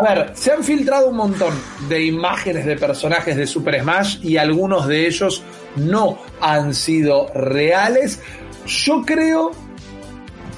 A 0.00 0.02
ver, 0.14 0.30
se 0.34 0.52
han 0.52 0.64
filtrado 0.64 1.08
un 1.08 1.16
montón 1.16 1.52
de 1.88 2.02
imágenes 2.04 2.64
de 2.64 2.76
personajes 2.76 3.36
de 3.36 3.46
Super 3.46 3.80
Smash 3.82 4.18
y 4.22 4.36
algunos 4.38 4.86
de 4.86 5.06
ellos 5.06 5.42
no 5.76 6.18
han 6.40 6.74
sido 6.74 7.28
reales. 7.34 8.20
Yo 8.66 9.02
creo 9.04 9.50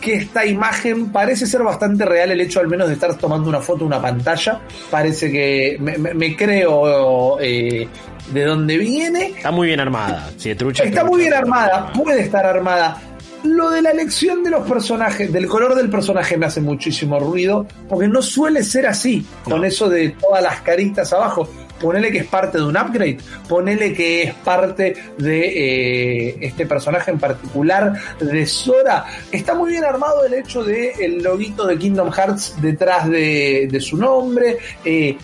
que 0.01 0.15
esta 0.15 0.45
imagen 0.45 1.11
parece 1.11 1.47
ser 1.47 1.63
bastante 1.63 2.05
real 2.05 2.31
el 2.31 2.41
hecho 2.43 2.61
al 2.61 2.69
menos 2.69 2.89
de 2.89 2.95
estar 2.95 3.15
tomando 3.17 3.49
una 3.49 3.61
foto, 3.61 3.85
una 3.85 4.01
pantalla. 4.01 4.61
Parece 4.91 5.33
que 5.33 5.79
me, 5.81 5.97
me- 5.99 6.15
me 6.15 6.37
creo 6.37 7.39
eh, 7.41 7.89
de 8.33 8.45
dónde 8.45 8.77
viene. 8.79 9.29
Está 9.37 9.51
muy 9.51 9.69
bien 9.69 9.81
armada. 9.81 10.31
Si 10.37 10.51
es 10.51 10.57
trucha, 10.57 10.85
Está 10.85 11.01
trucha. 11.01 11.11
muy 11.11 11.21
bien 11.23 11.33
armada, 11.35 11.93
puede 11.93 12.21
estar 12.23 12.45
armada. 12.47 13.01
Lo 13.45 13.71
de 13.71 13.83
la 13.83 13.91
elección 13.91 14.43
de 14.43 14.51
los 14.51 14.67
personajes, 14.67 15.31
del 15.33 15.47
color 15.47 15.75
del 15.75 15.89
personaje 15.91 16.37
me 16.37 16.47
hace 16.47 16.61
muchísimo 16.61 17.19
ruido, 17.21 17.67
porque 17.89 18.09
no 18.09 18.23
suele 18.23 18.63
ser 18.63 18.87
así, 18.87 19.25
con 19.45 19.65
eso 19.65 19.89
de 19.89 20.11
todas 20.11 20.43
las 20.43 20.61
caritas 20.63 21.13
abajo. 21.13 21.49
Ponele 21.81 22.11
que 22.11 22.19
es 22.19 22.27
parte 22.27 22.57
de 22.57 22.65
un 22.65 22.77
upgrade, 22.77 23.19
ponele 23.49 23.93
que 23.93 24.23
es 24.23 24.35
parte 24.35 24.95
de 25.19 26.29
eh, 26.31 26.37
este 26.41 26.65
personaje 26.67 27.11
en 27.11 27.19
particular, 27.19 27.93
de 28.21 28.47
Sora. 28.47 29.05
Está 29.31 29.55
muy 29.55 29.73
bien 29.73 29.85
armado 29.85 30.25
el 30.25 30.35
hecho 30.35 30.65
de 30.65 30.93
el 31.01 31.23
loguito 31.23 31.67
de 31.67 31.77
Kingdom 31.77 32.11
Hearts 32.13 32.55
detrás 32.63 33.11
de, 33.11 33.69
de 33.71 33.81
su 33.81 33.97
nombre. 33.99 34.57
eh, 34.85 35.17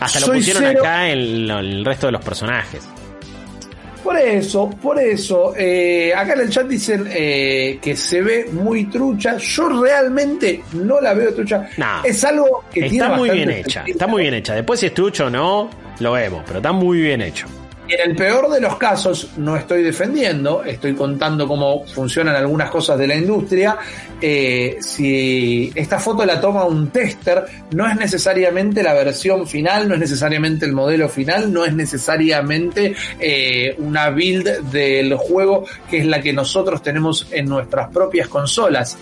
Hasta 0.00 0.20
lo 0.20 0.32
pusieron 0.32 0.62
cero- 0.64 0.80
acá 0.80 1.08
en 1.10 1.18
el 1.50 1.84
resto 1.84 2.06
de 2.06 2.12
los 2.12 2.24
personajes. 2.24 2.88
Por 4.06 4.16
eso, 4.18 4.70
por 4.70 5.00
eso, 5.00 5.52
eh, 5.58 6.14
acá 6.14 6.34
en 6.34 6.42
el 6.42 6.48
chat 6.48 6.64
dicen 6.68 7.08
eh, 7.12 7.80
que 7.82 7.96
se 7.96 8.22
ve 8.22 8.46
muy 8.52 8.84
trucha. 8.84 9.36
Yo 9.36 9.82
realmente 9.82 10.62
no 10.74 11.00
la 11.00 11.12
veo 11.12 11.34
trucha. 11.34 11.68
No. 11.76 12.04
Es 12.04 12.22
algo 12.22 12.62
que 12.72 12.82
tiene 12.82 12.98
Está 12.98 13.16
muy 13.16 13.30
bien 13.30 13.50
hecha. 13.50 13.80
sentido. 13.80 13.94
Está 13.96 14.06
muy 14.06 14.22
bien 14.22 14.34
hecha. 14.34 14.54
Después 14.54 14.78
si 14.78 14.86
es 14.86 14.94
trucho 14.94 15.26
o 15.26 15.30
no, 15.30 15.68
lo 15.98 16.12
vemos. 16.12 16.44
Pero 16.46 16.58
está 16.60 16.70
muy 16.70 17.00
bien 17.00 17.20
hecho. 17.20 17.48
En 17.88 18.10
el 18.10 18.16
peor 18.16 18.50
de 18.50 18.60
los 18.60 18.76
casos, 18.78 19.30
no 19.36 19.56
estoy 19.56 19.84
defendiendo, 19.84 20.64
estoy 20.64 20.94
contando 20.94 21.46
cómo 21.46 21.86
funcionan 21.86 22.34
algunas 22.34 22.68
cosas 22.68 22.98
de 22.98 23.06
la 23.06 23.14
industria. 23.14 23.78
Eh, 24.20 24.78
si 24.80 25.70
esta 25.72 26.00
foto 26.00 26.26
la 26.26 26.40
toma 26.40 26.64
un 26.64 26.90
tester, 26.90 27.44
no 27.70 27.88
es 27.88 27.94
necesariamente 27.94 28.82
la 28.82 28.92
versión 28.92 29.46
final, 29.46 29.88
no 29.88 29.94
es 29.94 30.00
necesariamente 30.00 30.66
el 30.66 30.72
modelo 30.72 31.08
final, 31.08 31.52
no 31.52 31.64
es 31.64 31.74
necesariamente 31.74 32.96
eh, 33.20 33.76
una 33.78 34.10
build 34.10 34.70
del 34.72 35.14
juego 35.14 35.64
que 35.88 35.98
es 35.98 36.06
la 36.06 36.20
que 36.20 36.32
nosotros 36.32 36.82
tenemos 36.82 37.28
en 37.30 37.46
nuestras 37.46 37.88
propias 37.90 38.26
consolas. 38.26 38.98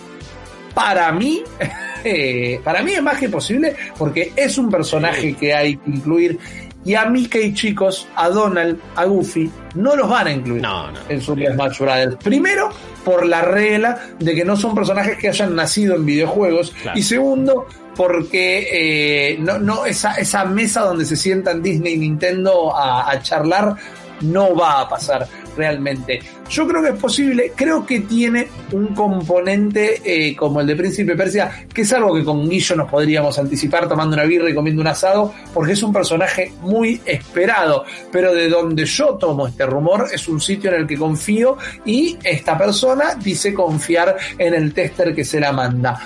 Para 0.75 1.11
mí, 1.11 1.41
eh, 2.03 2.59
para 2.63 2.83
mí 2.83 2.91
es 2.91 3.01
más 3.01 3.17
que 3.17 3.29
posible 3.29 3.75
porque 3.97 4.31
es 4.35 4.59
un 4.59 4.69
personaje 4.69 5.33
que 5.33 5.55
hay 5.55 5.77
que 5.77 5.89
incluir. 5.89 6.37
Y 6.85 6.93
a 6.93 7.05
Mickey, 7.05 7.53
chicos, 7.53 8.07
a 8.15 8.29
Donald, 8.29 8.79
a 8.95 9.05
Goofy, 9.05 9.51
no 9.73 9.95
los 9.95 10.07
van 10.07 10.27
a 10.27 10.31
incluir 10.31 10.61
No, 10.61 10.91
no. 10.91 10.99
en 11.09 11.19
Super 11.19 11.53
Smash 11.53 11.79
Bros. 11.79 12.15
Primero, 12.23 12.69
por 13.03 13.25
la 13.25 13.41
regla 13.41 13.99
de 14.19 14.35
que 14.35 14.45
no 14.45 14.55
son 14.55 14.75
personajes 14.75 15.17
que 15.17 15.27
hayan 15.29 15.55
nacido 15.55 15.95
en 15.95 16.05
videojuegos. 16.05 16.73
Claro. 16.83 16.97
Y 16.97 17.01
segundo, 17.01 17.65
porque 17.95 18.67
eh, 18.71 19.37
no, 19.39 19.57
no 19.57 19.85
esa, 19.85 20.13
esa 20.15 20.45
mesa 20.45 20.81
donde 20.81 21.05
se 21.05 21.15
sientan 21.15 21.63
Disney 21.63 21.93
y 21.93 21.97
Nintendo 21.97 22.75
a, 22.75 23.09
a 23.09 23.19
charlar 23.21 23.75
no 24.21 24.55
va 24.55 24.81
a 24.81 24.87
pasar 24.89 25.27
realmente. 25.55 26.19
Yo 26.49 26.67
creo 26.67 26.81
que 26.81 26.89
es 26.89 26.95
posible, 26.95 27.51
creo 27.55 27.85
que 27.85 28.01
tiene 28.01 28.47
un 28.71 28.87
componente 28.93 30.01
eh, 30.03 30.35
como 30.35 30.61
el 30.61 30.67
de 30.67 30.75
Príncipe 30.75 31.15
Persia, 31.15 31.65
que 31.73 31.81
es 31.81 31.93
algo 31.93 32.13
que 32.15 32.23
con 32.23 32.49
Guillo 32.49 32.75
nos 32.75 32.89
podríamos 32.89 33.37
anticipar 33.39 33.87
tomando 33.87 34.15
una 34.15 34.25
birra 34.25 34.49
y 34.49 34.55
comiendo 34.55 34.81
un 34.81 34.87
asado, 34.87 35.33
porque 35.53 35.73
es 35.73 35.83
un 35.83 35.93
personaje 35.93 36.51
muy 36.61 37.01
esperado, 37.05 37.85
pero 38.11 38.33
de 38.33 38.49
donde 38.49 38.85
yo 38.85 39.15
tomo 39.15 39.47
este 39.47 39.65
rumor 39.65 40.07
es 40.11 40.27
un 40.27 40.39
sitio 40.39 40.71
en 40.71 40.81
el 40.81 40.87
que 40.87 40.97
confío 40.97 41.57
y 41.85 42.17
esta 42.23 42.57
persona 42.57 43.15
dice 43.15 43.53
confiar 43.53 44.15
en 44.37 44.53
el 44.53 44.73
tester 44.73 45.15
que 45.15 45.25
se 45.25 45.39
la 45.39 45.51
manda. 45.51 45.99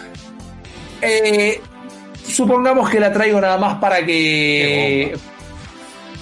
Eh, 1.01 1.59
supongamos 2.25 2.89
que 2.89 2.99
la 2.99 3.11
traigo 3.11 3.39
nada 3.39 3.57
más 3.57 3.79
para 3.79 4.05
que 4.05 5.15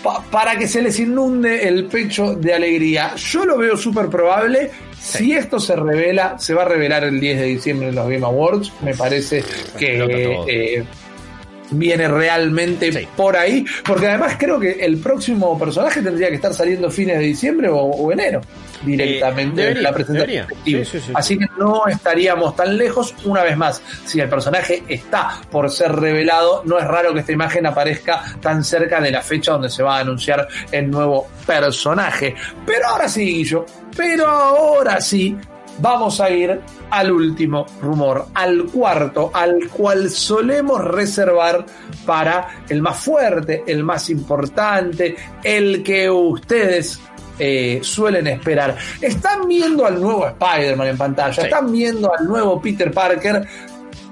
pa- 0.04 0.24
para 0.32 0.58
que 0.58 0.68
se 0.68 0.82
les 0.82 1.00
inunde 1.00 1.68
el 1.68 1.86
pecho 1.86 2.34
de 2.36 2.54
alegría. 2.54 3.16
Yo 3.16 3.46
lo 3.46 3.58
veo 3.58 3.76
súper 3.78 4.08
probable. 4.08 4.72
Si 5.00 5.34
esto 5.34 5.60
se 5.60 5.76
revela, 5.76 6.38
se 6.40 6.54
va 6.54 6.64
a 6.64 6.68
revelar 6.68 7.04
el 7.04 7.20
10 7.20 7.40
de 7.40 7.46
diciembre 7.46 7.90
en 7.90 7.96
los 7.96 8.10
Game 8.10 8.26
Awards. 8.26 8.72
Me 8.82 8.94
parece 8.96 9.44
que 9.78 10.84
viene 11.72 12.08
realmente 12.08 12.92
Sí. 12.92 13.08
por 13.16 13.36
ahí. 13.38 13.66
Porque 13.86 14.08
además 14.08 14.36
creo 14.38 14.60
que 14.60 14.72
el 14.74 14.98
próximo 14.98 15.58
personaje 15.58 16.02
tendría 16.02 16.30
que 16.30 16.36
estar 16.36 16.54
saliendo 16.54 16.90
fines 16.90 17.18
de 17.20 17.26
diciembre 17.26 17.70
o, 17.70 17.78
o 17.78 18.12
enero 18.12 18.42
directamente 18.84 19.62
Eh, 19.62 19.64
debería, 19.66 19.82
la 19.84 19.94
presentación. 19.94 20.48
Sí, 20.64 20.86
sí, 20.86 21.00
sí. 21.00 21.12
Así 21.14 21.38
que 21.38 21.46
no 21.58 21.88
estaríamos 21.88 22.56
tan 22.56 22.78
lejos. 22.78 23.14
Una 23.26 23.44
vez 23.44 23.58
más, 23.58 23.82
si 24.06 24.20
el 24.20 24.30
personaje 24.30 24.84
está 24.88 25.42
por 25.52 25.70
ser 25.70 25.92
revelado, 25.94 26.62
no 26.66 26.78
es 26.80 26.86
raro 26.86 27.14
que 27.14 27.22
esta 27.22 27.32
imagen 27.32 27.66
aparezca 27.66 28.24
tan 28.42 28.64
cerca 28.64 29.02
de 29.02 29.12
la 29.12 29.22
fecha 29.22 29.54
donde 29.54 29.70
se 29.70 29.84
va 29.84 29.98
a 29.98 30.00
anunciar 30.02 30.48
el 30.72 30.90
nuevo 30.90 31.28
personaje. 31.46 32.36
Pero 32.66 32.88
ahora 32.88 33.08
sí, 33.10 33.26
Guillo, 33.26 33.66
pero 33.96 34.28
ahora 34.28 35.02
sí, 35.02 35.36
vamos 35.80 36.20
a 36.22 36.30
ir 36.30 36.60
al 36.90 37.12
último 37.12 37.66
rumor, 37.82 38.28
al 38.34 38.66
cuarto, 38.66 39.32
al 39.34 39.68
cual 39.70 40.10
solemos 40.10 40.84
reservar 40.84 41.66
para 42.06 42.64
el 42.70 42.82
más 42.82 42.98
fuerte, 42.98 43.64
el 43.68 43.84
más 43.84 44.10
importante, 44.10 45.16
el 45.44 45.84
que 45.84 46.10
ustedes 46.10 47.00
eh, 47.40 47.80
suelen 47.84 48.28
esperar. 48.28 48.76
Están 49.02 49.48
viendo 49.48 49.86
al 49.86 50.02
nuevo 50.02 50.28
Spider-Man 50.28 50.88
en 50.88 50.98
pantalla, 50.98 51.44
están 51.44 51.72
viendo 51.72 52.12
al 52.18 52.28
nuevo 52.28 52.62
Peter 52.62 52.92
Parker, 52.92 53.46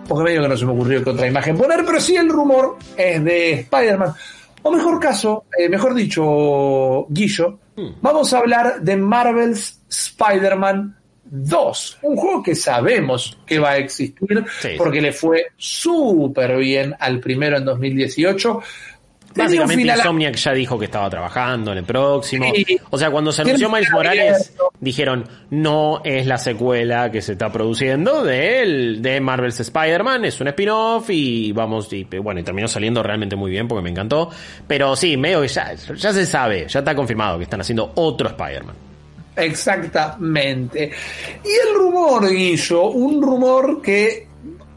porque 0.07 0.23
medio 0.23 0.41
que 0.43 0.49
no 0.49 0.57
se 0.57 0.65
me 0.65 0.73
ocurrió 0.73 1.03
que 1.03 1.09
otra 1.09 1.27
imagen 1.27 1.57
poner, 1.57 1.83
pero 1.85 1.99
sí 1.99 2.15
el 2.15 2.29
rumor 2.29 2.77
es 2.95 3.23
de 3.23 3.53
Spider-Man. 3.61 4.13
O 4.61 4.71
mejor 4.71 4.99
caso, 4.99 5.45
eh, 5.57 5.69
mejor 5.69 5.93
dicho, 5.93 7.05
Guillo, 7.09 7.59
hmm. 7.75 8.01
vamos 8.01 8.33
a 8.33 8.39
hablar 8.39 8.81
de 8.81 8.97
Marvel's 8.97 9.79
Spider-Man 9.89 10.95
2, 11.25 11.99
un 12.03 12.15
juego 12.15 12.43
que 12.43 12.55
sabemos 12.55 13.37
que 13.45 13.59
va 13.59 13.71
a 13.71 13.77
existir 13.77 14.45
porque 14.77 15.01
le 15.01 15.11
fue 15.11 15.47
súper 15.57 16.57
bien 16.57 16.95
al 16.99 17.19
primero 17.19 17.57
en 17.57 17.65
2018. 17.65 18.61
Básicamente 19.35 19.83
Insomniac 19.83 20.35
ya 20.35 20.53
dijo 20.53 20.79
que 20.79 20.85
estaba 20.85 21.09
trabajando 21.09 21.73
en 21.73 21.79
el 21.79 21.83
próximo. 21.83 22.45
o 22.89 22.97
sea, 22.97 23.11
cuando 23.11 23.33
se 23.33 23.41
anunció 23.41 23.69
Miles 23.69 23.91
Morales, 23.91 24.53
dijeron, 24.79 25.27
no 25.49 26.01
es 26.05 26.25
la 26.25 26.37
secuela 26.37 27.11
que 27.11 27.21
se 27.21 27.33
está 27.33 27.51
produciendo 27.51 28.23
de, 28.23 28.95
de 28.99 29.19
Marvel's 29.19 29.59
Spider-Man, 29.59 30.23
es 30.23 30.39
un 30.39 30.47
spin-off 30.47 31.09
y 31.09 31.51
vamos, 31.51 31.91
y 31.91 32.05
bueno, 32.05 32.39
y 32.39 32.43
terminó 32.43 32.69
saliendo 32.69 33.03
realmente 33.03 33.35
muy 33.35 33.51
bien 33.51 33.67
porque 33.67 33.81
me 33.81 33.89
encantó. 33.89 34.29
Pero 34.67 34.95
sí, 34.95 35.17
medio 35.17 35.41
que 35.41 35.49
ya, 35.49 35.73
ya 35.73 36.13
se 36.13 36.25
sabe, 36.25 36.67
ya 36.69 36.79
está 36.79 36.95
confirmado 36.95 37.37
que 37.37 37.43
están 37.43 37.59
haciendo 37.59 37.91
otro 37.95 38.29
Spider-Man. 38.29 38.94
Exactamente. 39.35 40.91
Y 41.43 41.67
el 41.67 41.75
rumor, 41.75 42.31
hizo 42.31 42.89
un 42.89 43.21
rumor 43.21 43.81
que, 43.81 44.27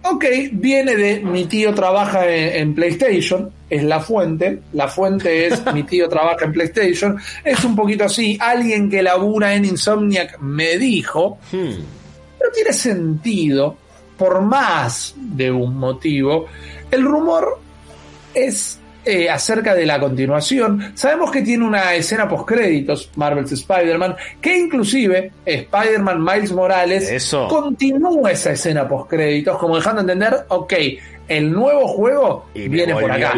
ok, 0.02 0.24
viene 0.52 0.96
de 0.96 1.20
mi 1.20 1.44
tío 1.44 1.74
trabaja 1.74 2.26
en, 2.26 2.74
PlayStation, 2.74 3.50
es 3.70 3.84
la 3.84 4.00
fuente, 4.00 4.60
la 4.72 4.88
fuente 4.88 5.46
es 5.46 5.62
mi 5.74 5.84
tío 5.84 6.08
trabaja 6.08 6.44
en 6.44 6.52
PlayStation, 6.52 7.18
es 7.44 7.64
un 7.64 7.76
poquito 7.76 8.04
así, 8.04 8.36
alguien 8.40 8.90
que 8.90 9.02
labura 9.02 9.54
en 9.54 9.64
Insomniac 9.64 10.38
me 10.40 10.76
dijo, 10.78 11.38
hmm. 11.52 11.68
no 11.68 12.50
tiene 12.52 12.72
sentido, 12.72 13.76
por 14.16 14.40
más 14.42 15.14
de 15.16 15.50
un 15.52 15.76
motivo, 15.76 16.46
el 16.90 17.04
rumor 17.04 17.60
es 18.34 18.80
eh, 19.08 19.30
acerca 19.30 19.74
de 19.74 19.86
la 19.86 19.98
continuación. 19.98 20.92
Sabemos 20.94 21.30
que 21.30 21.42
tiene 21.42 21.64
una 21.64 21.94
escena 21.94 22.28
post 22.28 22.46
créditos, 22.46 23.10
Marvel's 23.16 23.52
Spider-Man, 23.52 24.16
que 24.40 24.58
inclusive 24.58 25.32
Spider-Man 25.46 26.22
Miles 26.22 26.52
Morales 26.52 27.34
continúa 27.48 28.32
esa 28.32 28.52
escena 28.52 28.86
post 28.86 29.08
créditos, 29.08 29.56
como 29.58 29.76
dejando 29.76 30.02
entender, 30.02 30.44
ok, 30.48 30.74
el 31.28 31.52
nuevo 31.52 31.88
juego 31.88 32.46
viene 32.54 32.94
por 32.94 33.10
acá. 33.10 33.32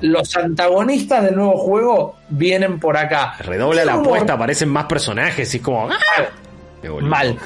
Los 0.00 0.36
antagonistas 0.36 1.24
del 1.24 1.36
nuevo 1.36 1.56
juego 1.56 2.16
vienen 2.28 2.78
por 2.78 2.96
acá. 2.96 3.34
Redobla 3.40 3.84
la 3.84 3.94
apuesta, 3.94 4.34
aparecen 4.34 4.68
más 4.68 4.86
personajes 4.86 5.52
y 5.54 5.56
es 5.56 5.62
como. 5.62 5.90
¡ah! 5.90 5.96
Mal. 7.00 7.36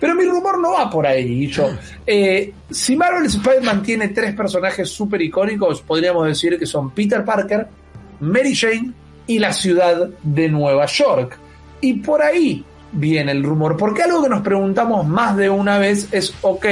Pero 0.00 0.14
mi 0.14 0.24
rumor 0.24 0.58
no 0.60 0.72
va 0.72 0.88
por 0.88 1.06
ahí, 1.06 1.46
yo. 1.48 1.70
Eh, 2.06 2.52
si 2.70 2.96
Marvel 2.96 3.26
Spider-Man 3.26 3.82
tiene 3.82 4.08
tres 4.08 4.34
personajes 4.34 4.88
súper 4.88 5.22
icónicos, 5.22 5.82
podríamos 5.82 6.26
decir 6.26 6.58
que 6.58 6.66
son 6.66 6.90
Peter 6.90 7.24
Parker, 7.24 7.66
Mary 8.20 8.54
Jane 8.54 8.92
y 9.26 9.38
la 9.38 9.52
ciudad 9.52 10.08
de 10.22 10.48
Nueva 10.48 10.86
York. 10.86 11.38
Y 11.80 11.94
por 11.94 12.22
ahí 12.22 12.64
viene 12.92 13.32
el 13.32 13.42
rumor, 13.42 13.76
porque 13.76 14.02
algo 14.02 14.22
que 14.22 14.28
nos 14.28 14.42
preguntamos 14.42 15.06
más 15.06 15.36
de 15.36 15.50
una 15.50 15.78
vez 15.78 16.08
es, 16.12 16.34
ok, 16.42 16.66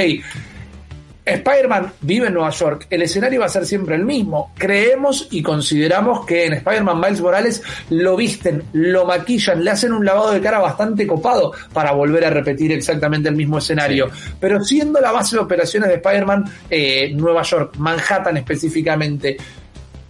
Spider-Man 1.27 1.93
vive 2.01 2.27
en 2.27 2.33
Nueva 2.33 2.49
York, 2.51 2.87
el 2.89 3.01
escenario 3.01 3.41
va 3.41 3.47
a 3.47 3.49
ser 3.49 3.65
siempre 3.65 3.95
el 3.95 4.05
mismo. 4.05 4.51
Creemos 4.57 5.27
y 5.31 5.43
consideramos 5.43 6.25
que 6.25 6.45
en 6.45 6.53
Spider-Man 6.53 6.99
Miles 6.99 7.21
Morales 7.21 7.63
lo 7.89 8.15
visten, 8.15 8.63
lo 8.73 9.05
maquillan, 9.05 9.63
le 9.63 9.71
hacen 9.71 9.91
un 9.91 10.05
lavado 10.05 10.31
de 10.31 10.41
cara 10.41 10.59
bastante 10.59 11.05
copado 11.05 11.51
para 11.73 11.91
volver 11.91 12.25
a 12.25 12.29
repetir 12.29 12.71
exactamente 12.71 13.29
el 13.29 13.35
mismo 13.35 13.57
escenario. 13.57 14.09
Pero 14.39 14.63
siendo 14.63 15.01
la 15.01 15.11
base 15.11 15.35
de 15.35 15.41
operaciones 15.41 15.89
de 15.89 15.95
Spider-Man 15.95 16.45
eh, 16.69 17.11
Nueva 17.13 17.41
York, 17.43 17.75
Manhattan 17.77 18.37
específicamente, 18.37 19.37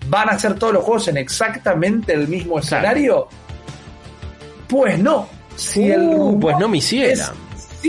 ¿van 0.10 0.30
a 0.30 0.38
ser 0.38 0.54
todos 0.54 0.74
los 0.74 0.84
juegos 0.84 1.08
en 1.08 1.18
exactamente 1.18 2.14
el 2.14 2.28
mismo 2.28 2.60
escenario? 2.60 3.28
Pues 4.68 5.00
no. 5.00 5.28
Si 5.56 5.90
el 5.92 6.02
uh, 6.02 6.40
pues 6.40 6.56
no 6.60 6.70
me 6.70 6.78
hiciera 6.78 7.34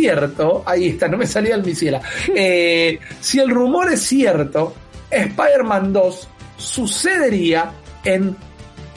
cierto, 0.01 0.63
ahí 0.67 0.89
está, 0.89 1.09
no 1.09 1.17
me 1.17 1.27
salía 1.27 1.55
el 1.55 1.65
misiela. 1.65 2.01
Eh, 2.35 2.99
si 3.21 3.41
el 3.41 3.51
rumor 3.51 3.93
es 3.93 4.03
cierto, 4.03 4.75
Spider-Man 5.11 5.93
2 5.93 6.29
sucedería 6.57 7.73
en 8.05 8.37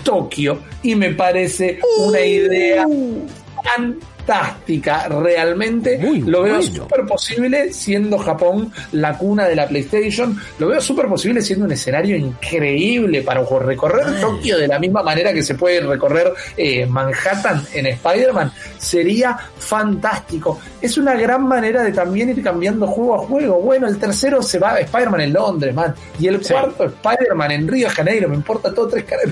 Tokio 0.04 0.62
y 0.84 0.96
me 0.96 1.12
parece 1.12 1.80
una 1.98 2.20
idea 2.20 2.86
uh. 2.88 3.28
tan 3.64 3.98
fantástica, 4.26 5.08
realmente. 5.08 6.00
lo 6.26 6.44
veo 6.44 6.62
súper 6.62 7.06
posible 7.06 7.74
siendo 7.74 8.18
Japón 8.18 8.72
la 8.92 9.18
cuna 9.18 9.48
de 9.48 9.56
la 9.56 9.68
PlayStation. 9.68 10.40
Lo 10.60 10.68
veo 10.68 10.82
súper 10.82 11.08
posible 11.08 11.42
siendo 11.42 11.66
un 11.66 11.72
escenario 11.72 12.16
increíble 12.16 13.22
para 13.22 13.42
recorrer 13.42 14.20
Tokio 14.20 14.58
de 14.58 14.68
la 14.68 14.80
misma 14.80 15.04
manera 15.04 15.34
que 15.34 15.44
se 15.44 15.56
puede 15.56 15.82
recorrer 15.82 16.32
eh, 16.56 16.86
Manhattan 16.86 17.66
en 17.74 17.88
Spider-Man. 17.88 18.52
Sería 18.78 19.38
fantástico. 19.58 20.60
Es 20.82 20.98
una 20.98 21.16
gran 21.16 21.48
manera 21.48 21.84
de 21.84 21.92
también 21.92 22.30
ir 22.30 22.44
cambiando 22.44 22.88
juego 22.88 23.16
a 23.16 23.20
juego. 23.20 23.60
Bueno, 23.62 23.88
el 23.88 23.98
tercero 23.98 24.42
se 24.42 24.60
va 24.60 24.74
a 24.74 24.80
Spider-Man 24.80 25.22
en 25.22 25.34
Londres, 25.34 25.76
man. 25.76 25.94
Y 26.20 26.28
el 26.28 26.42
cuarto 26.42 26.86
Spider-Man 26.86 27.52
en 27.52 27.68
Río 27.68 27.88
de 27.88 27.94
Janeiro. 27.94 28.30
Me 28.30 28.36
importa 28.36 28.74
todo 28.74 28.88
tres 28.88 29.04
caras. 29.04 29.26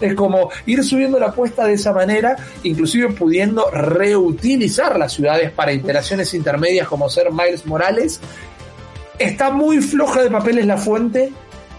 Es 0.00 0.14
como 0.14 0.50
ir 0.66 0.82
subiendo 0.84 1.18
la 1.18 1.26
apuesta 1.26 1.64
de 1.64 1.74
esa 1.74 1.92
manera, 1.92 2.36
inclusive 2.62 3.08
pudiendo 3.08 3.70
reutilizar 3.70 4.29
utilizar 4.30 4.98
las 4.98 5.12
ciudades 5.12 5.50
para 5.50 5.72
interacciones 5.72 6.32
intermedias 6.34 6.88
como 6.88 7.08
ser 7.08 7.30
Miles 7.30 7.66
Morales. 7.66 8.20
Está 9.18 9.50
muy 9.50 9.80
floja 9.80 10.22
de 10.22 10.30
papeles 10.30 10.66
la 10.66 10.76
fuente. 10.76 11.32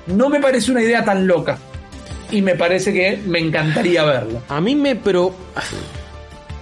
No 0.08 0.30
me 0.30 0.40
parece 0.40 0.72
una 0.72 0.82
idea 0.82 1.04
tan 1.04 1.26
loca. 1.28 1.58
Y 2.30 2.42
me 2.42 2.56
parece 2.56 2.94
que 2.94 3.18
me 3.26 3.40
encantaría 3.40 4.04
verlo. 4.04 4.42
A 4.48 4.62
mí 4.62 4.76
me, 4.76 4.96
pero. 4.96 5.34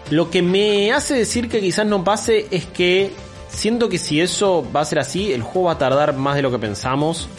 Lo 0.10 0.32
que 0.32 0.42
me 0.42 0.92
hace 0.92 1.14
decir 1.14 1.50
que 1.50 1.60
quizás 1.60 1.86
no 1.86 2.04
pase 2.04 2.48
es 2.50 2.66
que 2.66 3.12
siento 3.48 3.90
que 3.90 4.00
si 4.00 4.22
eso 4.22 4.66
va 4.76 4.82
a 4.82 4.86
ser 4.86 5.00
así, 5.00 5.32
el 5.32 5.44
juego 5.44 5.68
va 5.68 5.74
a 5.74 5.78
tardar 5.78 6.16
más 6.16 6.36
de 6.36 6.42
lo 6.42 6.50
que 6.50 6.58
pensamos. 6.58 7.30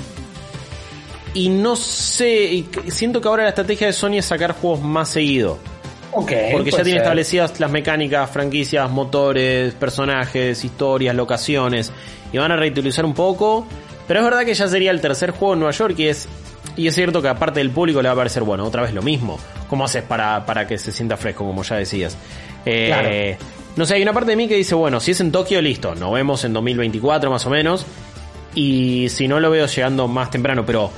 Y 1.34 1.48
no 1.48 1.76
sé, 1.76 2.64
siento 2.88 3.20
que 3.20 3.28
ahora 3.28 3.44
la 3.44 3.50
estrategia 3.50 3.86
de 3.86 3.92
Sony 3.92 4.18
es 4.18 4.26
sacar 4.26 4.52
juegos 4.52 4.82
más 4.82 5.08
seguido. 5.08 5.58
Porque 6.52 6.70
ya 6.70 6.82
tiene 6.82 6.98
establecidas 6.98 7.58
las 7.60 7.70
mecánicas, 7.70 8.30
franquicias, 8.30 8.90
motores, 8.90 9.74
personajes, 9.74 10.64
historias, 10.64 11.14
locaciones. 11.14 11.92
Y 12.32 12.38
van 12.38 12.52
a 12.52 12.56
reutilizar 12.56 13.04
un 13.04 13.14
poco. 13.14 13.66
Pero 14.06 14.20
es 14.20 14.24
verdad 14.24 14.44
que 14.44 14.54
ya 14.54 14.66
sería 14.68 14.90
el 14.90 15.00
tercer 15.00 15.30
juego 15.30 15.54
en 15.54 15.60
Nueva 15.60 15.72
York 15.72 15.94
y 15.98 16.08
es. 16.08 16.28
Y 16.76 16.86
es 16.86 16.94
cierto 16.94 17.20
que 17.20 17.28
aparte 17.28 17.60
del 17.60 17.70
público 17.70 18.00
le 18.02 18.08
va 18.08 18.14
a 18.14 18.16
parecer, 18.16 18.42
bueno, 18.42 18.64
otra 18.64 18.82
vez 18.82 18.92
lo 18.92 19.02
mismo. 19.02 19.38
¿Cómo 19.68 19.84
haces 19.84 20.02
para, 20.02 20.44
para 20.46 20.66
que 20.66 20.78
se 20.78 20.92
sienta 20.92 21.16
fresco, 21.16 21.44
como 21.44 21.62
ya 21.62 21.76
decías? 21.76 22.16
Eh, 22.64 23.36
no 23.76 23.86
sé, 23.86 23.94
hay 23.94 24.02
una 24.02 24.12
parte 24.12 24.30
de 24.30 24.36
mí 24.36 24.48
que 24.48 24.56
dice, 24.56 24.74
bueno, 24.74 25.00
si 25.00 25.12
es 25.12 25.20
en 25.20 25.32
Tokio, 25.32 25.60
listo, 25.62 25.94
nos 25.94 26.12
vemos 26.12 26.44
en 26.44 26.52
2024 26.52 27.30
más 27.30 27.46
o 27.46 27.50
menos. 27.50 27.86
Y 28.54 29.08
si 29.10 29.28
no 29.28 29.40
lo 29.40 29.50
veo 29.50 29.66
llegando 29.66 30.08
más 30.08 30.30
temprano, 30.30 30.64
pero 30.66 30.90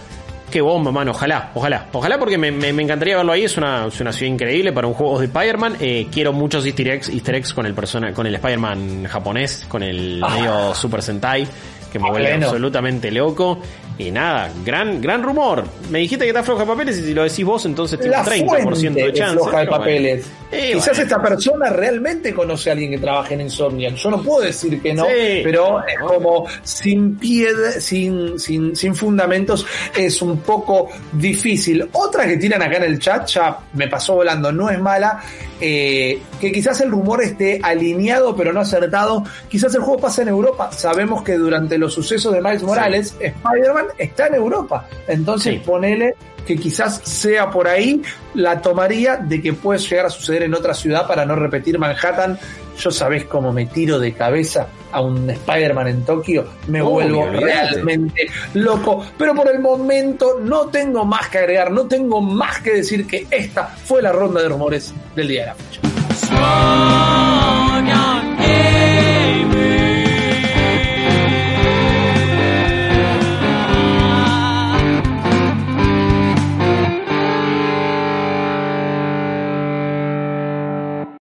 Qué 0.52 0.60
bomba, 0.60 0.92
mano. 0.92 1.12
Ojalá, 1.12 1.50
ojalá. 1.54 1.86
Ojalá 1.92 2.18
porque 2.18 2.36
me, 2.36 2.48
encantaría 2.68 3.16
verlo 3.16 3.32
ahí. 3.32 3.44
Es 3.44 3.56
una, 3.56 3.90
ciudad 3.90 4.12
increíble 4.20 4.70
para 4.70 4.86
un 4.86 4.92
juego 4.92 5.18
de 5.18 5.24
Spider-Man. 5.24 5.76
Eh, 5.80 6.08
quiero 6.12 6.34
muchos 6.34 6.66
easter 6.66 6.88
eggs, 6.88 7.08
easter 7.08 7.36
eggs 7.36 7.54
con 7.54 7.64
el 7.64 7.72
persona, 7.72 8.12
con 8.12 8.26
el 8.26 8.34
Spider-Man 8.34 9.04
japonés, 9.04 9.64
con 9.66 9.82
el 9.82 10.20
ah. 10.22 10.28
medio 10.28 10.74
Super 10.74 11.00
Sentai, 11.00 11.48
que 11.90 11.98
me 11.98 12.10
vuelve 12.10 12.34
absolutamente 12.34 13.10
loco. 13.10 13.62
Y 13.98 14.10
nada, 14.10 14.50
gran, 14.64 15.00
gran 15.00 15.22
rumor. 15.22 15.64
Me 15.90 16.00
dijiste 16.00 16.24
que 16.24 16.30
está 16.30 16.42
floja 16.42 16.62
de 16.62 16.66
papeles 16.66 16.98
y 16.98 17.02
si 17.02 17.14
lo 17.14 17.22
decís 17.22 17.44
vos, 17.44 17.64
entonces 17.66 18.00
tiene 18.00 18.16
un 18.16 18.24
30% 18.24 18.92
de 18.94 19.12
chance. 19.12 19.34
Floja 19.34 19.60
de 19.60 19.66
papeles. 19.66 20.26
Quizás 20.50 20.98
esta 20.98 21.20
persona 21.20 21.70
realmente 21.70 22.34
conoce 22.34 22.70
a 22.70 22.72
alguien 22.74 22.90
que 22.90 22.98
trabaja 22.98 23.34
en 23.34 23.42
Insomniac. 23.42 23.94
Yo 23.94 24.10
no 24.10 24.22
puedo 24.22 24.42
decir 24.42 24.80
que 24.82 24.92
no, 24.92 25.06
pero 25.42 25.80
es 25.86 25.98
como 25.98 26.46
sin 26.62 27.16
piedra, 27.16 27.72
sin, 27.72 28.38
sin, 28.38 28.76
sin 28.76 28.94
fundamentos, 28.94 29.66
es 29.96 30.20
un 30.20 30.40
poco 30.40 30.90
difícil. 31.12 31.88
Otra 31.92 32.26
que 32.26 32.36
tiran 32.36 32.62
acá 32.62 32.76
en 32.76 32.84
el 32.84 32.98
chat, 32.98 33.26
ya 33.28 33.58
me 33.74 33.88
pasó 33.88 34.14
volando, 34.16 34.52
no 34.52 34.68
es 34.68 34.78
mala, 34.78 35.22
eh, 35.60 36.20
que 36.42 36.50
quizás 36.50 36.80
el 36.80 36.90
rumor 36.90 37.22
esté 37.22 37.60
alineado 37.62 38.34
pero 38.34 38.52
no 38.52 38.58
acertado. 38.58 39.22
Quizás 39.48 39.72
el 39.76 39.82
juego 39.82 40.00
pase 40.00 40.22
en 40.22 40.28
Europa. 40.28 40.72
Sabemos 40.72 41.22
que 41.22 41.34
durante 41.34 41.78
los 41.78 41.94
sucesos 41.94 42.34
de 42.34 42.42
Miles 42.42 42.64
Morales, 42.64 43.14
Spider-Man 43.20 43.86
está 43.96 44.26
en 44.26 44.34
Europa. 44.34 44.88
Entonces 45.06 45.60
ponele 45.60 46.16
que 46.44 46.56
quizás 46.56 47.00
sea 47.04 47.48
por 47.48 47.68
ahí, 47.68 48.02
la 48.34 48.60
tomaría 48.60 49.18
de 49.18 49.40
que 49.40 49.52
puede 49.52 49.78
llegar 49.78 50.06
a 50.06 50.10
suceder 50.10 50.42
en 50.42 50.52
otra 50.52 50.74
ciudad 50.74 51.06
para 51.06 51.24
no 51.24 51.36
repetir 51.36 51.78
Manhattan. 51.78 52.36
yo 52.76 52.90
sabés 52.90 53.26
cómo 53.26 53.52
me 53.52 53.66
tiro 53.66 54.00
de 54.00 54.12
cabeza 54.12 54.66
a 54.90 55.00
un 55.00 55.30
Spider-Man 55.30 55.86
en 55.86 56.04
Tokio, 56.04 56.44
me 56.66 56.82
vuelvo 56.82 57.28
realmente 57.28 58.26
loco. 58.54 59.06
Pero 59.16 59.32
por 59.32 59.48
el 59.48 59.60
momento 59.60 60.40
no 60.42 60.66
tengo 60.66 61.04
más 61.04 61.28
que 61.28 61.38
agregar, 61.38 61.70
no 61.70 61.86
tengo 61.86 62.20
más 62.20 62.60
que 62.62 62.72
decir 62.72 63.06
que 63.06 63.28
esta 63.30 63.68
fue 63.68 64.02
la 64.02 64.10
ronda 64.10 64.42
de 64.42 64.48
rumores 64.48 64.92
del 65.14 65.28
día 65.28 65.42
de 65.42 65.46
la 65.46 65.54
fecha. 65.54 65.91
Strong 66.14 67.88